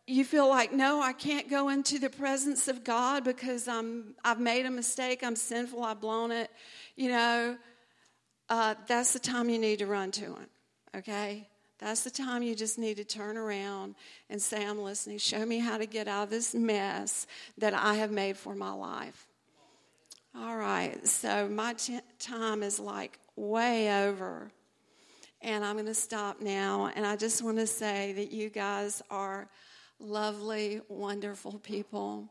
you 0.07 0.23
feel 0.23 0.47
like, 0.47 0.71
no, 0.71 1.01
I 1.01 1.13
can't 1.13 1.49
go 1.49 1.69
into 1.69 1.99
the 1.99 2.09
presence 2.09 2.67
of 2.67 2.83
God 2.83 3.23
because 3.23 3.67
I'm, 3.67 4.15
I've 4.23 4.39
made 4.39 4.65
a 4.65 4.71
mistake, 4.71 5.23
I'm 5.23 5.35
sinful, 5.35 5.83
I've 5.83 5.99
blown 5.99 6.31
it, 6.31 6.49
you 6.95 7.09
know, 7.09 7.57
uh, 8.49 8.75
that's 8.87 9.11
the 9.11 9.19
time 9.19 9.49
you 9.49 9.59
need 9.59 9.79
to 9.79 9.85
run 9.85 10.11
to 10.11 10.21
Him, 10.21 10.47
okay? 10.95 11.47
That's 11.79 12.03
the 12.03 12.09
time 12.09 12.41
you 12.41 12.55
just 12.55 12.79
need 12.79 12.97
to 12.97 13.03
turn 13.03 13.37
around 13.37 13.95
and 14.29 14.41
say, 14.41 14.65
I'm 14.65 14.79
listening. 14.79 15.19
Show 15.19 15.45
me 15.45 15.59
how 15.59 15.77
to 15.77 15.85
get 15.85 16.07
out 16.07 16.23
of 16.23 16.29
this 16.29 16.55
mess 16.55 17.27
that 17.57 17.73
I 17.73 17.95
have 17.95 18.11
made 18.11 18.35
for 18.35 18.55
my 18.55 18.71
life. 18.71 19.27
All 20.35 20.57
right, 20.57 21.05
so 21.07 21.47
my 21.47 21.73
t- 21.73 21.99
time 22.19 22.63
is 22.63 22.79
like 22.79 23.19
way 23.35 24.05
over. 24.05 24.51
And 25.41 25.63
I'm 25.63 25.75
going 25.75 25.85
to 25.85 25.93
stop 25.93 26.41
now. 26.41 26.91
And 26.95 27.05
I 27.05 27.15
just 27.15 27.43
want 27.43 27.57
to 27.57 27.67
say 27.67 28.13
that 28.13 28.31
you 28.31 28.49
guys 28.49 29.01
are 29.09 29.47
lovely, 29.99 30.81
wonderful 30.89 31.59
people. 31.59 32.27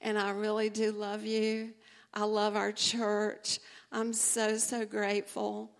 And 0.00 0.18
I 0.18 0.30
really 0.30 0.68
do 0.68 0.92
love 0.92 1.24
you. 1.24 1.72
I 2.12 2.24
love 2.24 2.56
our 2.56 2.72
church. 2.72 3.58
I'm 3.90 4.12
so, 4.12 4.58
so 4.58 4.84
grateful. 4.84 5.70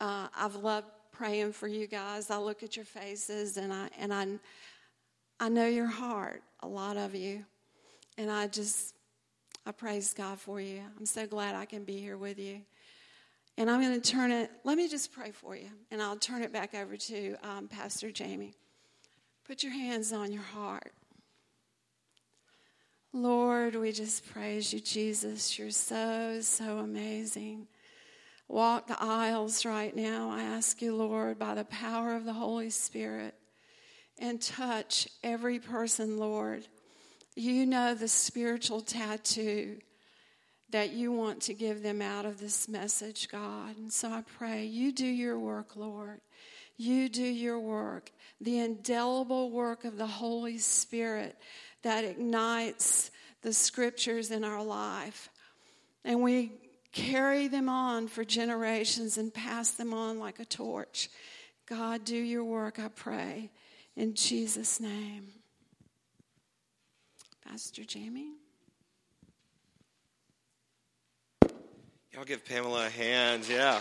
Uh, 0.00 0.28
I've 0.36 0.56
loved 0.56 0.88
praying 1.16 1.52
for 1.52 1.68
you 1.68 1.86
guys. 1.86 2.30
I 2.30 2.38
look 2.38 2.62
at 2.62 2.76
your 2.76 2.84
faces 2.84 3.56
and 3.56 3.72
I 3.72 3.88
and 3.98 4.12
I 4.12 4.26
I 5.38 5.48
know 5.48 5.66
your 5.66 5.86
heart, 5.86 6.42
a 6.60 6.68
lot 6.68 6.96
of 6.96 7.14
you. 7.14 7.44
And 8.18 8.30
I 8.30 8.46
just 8.46 8.94
I 9.66 9.72
praise 9.72 10.14
God 10.14 10.38
for 10.38 10.60
you. 10.60 10.80
I'm 10.98 11.06
so 11.06 11.26
glad 11.26 11.54
I 11.54 11.64
can 11.64 11.84
be 11.84 11.98
here 11.98 12.16
with 12.16 12.38
you. 12.38 12.60
And 13.58 13.70
I'm 13.70 13.80
going 13.80 13.98
to 13.98 14.10
turn 14.10 14.30
it, 14.30 14.50
let 14.64 14.76
me 14.76 14.86
just 14.86 15.12
pray 15.12 15.30
for 15.30 15.56
you, 15.56 15.70
and 15.90 16.02
I'll 16.02 16.16
turn 16.16 16.42
it 16.42 16.52
back 16.52 16.74
over 16.74 16.94
to 16.94 17.36
um, 17.42 17.68
Pastor 17.68 18.10
Jamie. 18.10 18.52
Put 19.46 19.62
your 19.62 19.72
hands 19.72 20.12
on 20.12 20.30
your 20.30 20.42
heart. 20.42 20.92
Lord, 23.14 23.74
we 23.76 23.92
just 23.92 24.30
praise 24.30 24.74
you, 24.74 24.80
Jesus. 24.80 25.58
You're 25.58 25.70
so, 25.70 26.40
so 26.42 26.78
amazing 26.78 27.66
walk 28.48 28.86
the 28.86 29.02
aisles 29.02 29.64
right 29.64 29.94
now, 29.94 30.30
I 30.30 30.42
ask 30.42 30.80
you, 30.80 30.94
Lord, 30.94 31.38
by 31.38 31.54
the 31.54 31.64
power 31.64 32.14
of 32.14 32.24
the 32.24 32.32
Holy 32.32 32.70
Spirit, 32.70 33.34
and 34.18 34.40
touch 34.40 35.08
every 35.22 35.58
person, 35.58 36.18
Lord. 36.18 36.66
You 37.34 37.66
know 37.66 37.94
the 37.94 38.08
spiritual 38.08 38.80
tattoo 38.80 39.78
that 40.70 40.92
you 40.92 41.12
want 41.12 41.42
to 41.42 41.54
give 41.54 41.82
them 41.82 42.00
out 42.00 42.24
of 42.24 42.40
this 42.40 42.68
message, 42.68 43.28
God. 43.28 43.76
And 43.76 43.92
so 43.92 44.10
I 44.10 44.22
pray 44.38 44.64
you 44.64 44.90
do 44.90 45.06
your 45.06 45.38
work, 45.38 45.76
Lord. 45.76 46.20
You 46.78 47.08
do 47.08 47.22
your 47.22 47.58
work, 47.58 48.10
the 48.40 48.58
indelible 48.58 49.50
work 49.50 49.84
of 49.84 49.96
the 49.96 50.06
Holy 50.06 50.58
Spirit 50.58 51.36
that 51.82 52.04
ignites 52.04 53.10
the 53.42 53.52
scriptures 53.52 54.30
in 54.30 54.44
our 54.44 54.62
life. 54.62 55.30
And 56.04 56.22
we 56.22 56.52
carry 56.96 57.46
them 57.46 57.68
on 57.68 58.08
for 58.08 58.24
generations 58.24 59.18
and 59.18 59.32
pass 59.32 59.72
them 59.72 59.92
on 59.92 60.18
like 60.18 60.40
a 60.40 60.46
torch. 60.46 61.10
God, 61.66 62.04
do 62.04 62.16
your 62.16 62.42
work, 62.42 62.78
I 62.78 62.88
pray, 62.88 63.50
in 63.96 64.14
Jesus' 64.14 64.80
name. 64.80 65.28
Pastor 67.46 67.84
Jamie? 67.84 68.32
Y'all 72.12 72.24
give 72.24 72.44
Pamela 72.46 72.86
a 72.86 72.90
hand, 72.90 73.46
yeah. 73.46 73.80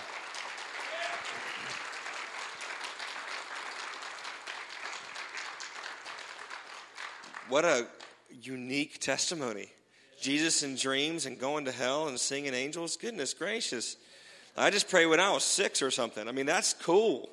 What 7.47 7.63
a 7.63 7.87
unique 8.29 8.99
testimony. 8.99 9.69
Jesus 10.19 10.63
in 10.63 10.75
dreams 10.75 11.25
and 11.25 11.39
going 11.39 11.65
to 11.65 11.71
hell 11.71 12.07
and 12.07 12.19
singing 12.19 12.53
angels. 12.53 12.97
Goodness 12.97 13.33
gracious. 13.33 13.97
I 14.57 14.69
just 14.69 14.89
pray 14.89 15.05
when 15.05 15.19
I 15.19 15.31
was 15.31 15.43
six 15.43 15.81
or 15.81 15.91
something. 15.91 16.27
I 16.27 16.31
mean, 16.31 16.45
that's 16.45 16.73
cool. 16.73 17.29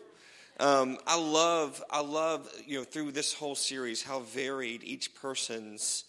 Um, 0.61 0.99
I 1.07 1.18
love, 1.18 1.83
I 1.91 2.01
love, 2.01 2.49
you 2.66 2.78
know, 2.78 2.85
through 2.85 3.12
this 3.12 3.33
whole 3.33 3.55
series, 3.55 4.03
how 4.03 4.20
varied 4.20 4.85
each 4.85 5.14
person's 5.14 6.05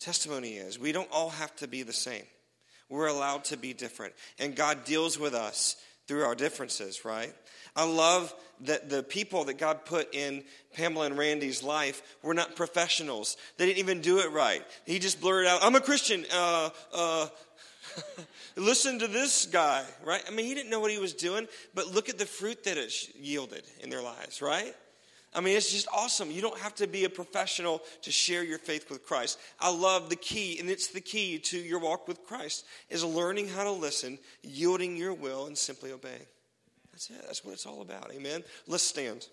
testimony 0.00 0.54
is. 0.54 0.78
We 0.78 0.92
don't 0.92 1.08
all 1.12 1.30
have 1.30 1.54
to 1.56 1.68
be 1.68 1.82
the 1.82 1.92
same. 1.92 2.24
We're 2.88 3.08
allowed 3.08 3.44
to 3.44 3.56
be 3.56 3.72
different. 3.72 4.14
And 4.38 4.54
God 4.54 4.84
deals 4.84 5.18
with 5.18 5.34
us 5.34 5.76
through 6.06 6.24
our 6.24 6.34
differences, 6.34 7.04
right? 7.04 7.32
I 7.76 7.84
love 7.84 8.32
that 8.60 8.88
the 8.88 9.02
people 9.02 9.44
that 9.44 9.58
God 9.58 9.84
put 9.84 10.14
in 10.14 10.44
Pamela 10.74 11.06
and 11.06 11.18
Randy's 11.18 11.62
life 11.62 12.02
were 12.22 12.34
not 12.34 12.56
professionals. 12.56 13.36
They 13.56 13.66
didn't 13.66 13.78
even 13.78 14.00
do 14.00 14.20
it 14.20 14.30
right. 14.30 14.62
He 14.86 14.98
just 14.98 15.20
blurted 15.20 15.48
out, 15.48 15.60
I'm 15.62 15.74
a 15.74 15.80
Christian. 15.80 16.24
Uh, 16.32 16.70
uh, 16.92 17.26
listen 18.56 18.98
to 19.00 19.08
this 19.08 19.46
guy, 19.46 19.84
right? 20.04 20.22
I 20.26 20.30
mean, 20.30 20.46
he 20.46 20.54
didn't 20.54 20.70
know 20.70 20.80
what 20.80 20.90
he 20.90 20.98
was 20.98 21.14
doing, 21.14 21.48
but 21.74 21.88
look 21.88 22.08
at 22.08 22.18
the 22.18 22.26
fruit 22.26 22.64
that 22.64 22.76
it 22.76 22.92
yielded 23.16 23.64
in 23.80 23.90
their 23.90 24.02
lives, 24.02 24.40
right? 24.40 24.74
I 25.34 25.40
mean, 25.40 25.56
it's 25.56 25.72
just 25.72 25.88
awesome. 25.92 26.30
You 26.30 26.40
don't 26.40 26.58
have 26.58 26.74
to 26.76 26.86
be 26.86 27.04
a 27.04 27.10
professional 27.10 27.82
to 28.02 28.12
share 28.12 28.44
your 28.44 28.58
faith 28.58 28.88
with 28.88 29.04
Christ. 29.04 29.38
I 29.58 29.74
love 29.74 30.08
the 30.08 30.16
key, 30.16 30.58
and 30.60 30.70
it's 30.70 30.88
the 30.88 31.00
key 31.00 31.38
to 31.40 31.58
your 31.58 31.80
walk 31.80 32.06
with 32.06 32.24
Christ, 32.24 32.64
is 32.88 33.04
learning 33.04 33.48
how 33.48 33.64
to 33.64 33.72
listen, 33.72 34.18
yielding 34.42 34.96
your 34.96 35.12
will, 35.12 35.46
and 35.46 35.58
simply 35.58 35.90
obeying. 35.90 36.26
That's 36.92 37.10
it. 37.10 37.22
That's 37.26 37.44
what 37.44 37.54
it's 37.54 37.66
all 37.66 37.82
about. 37.82 38.12
Amen. 38.14 38.44
Let's 38.68 38.84
stand. 38.84 39.26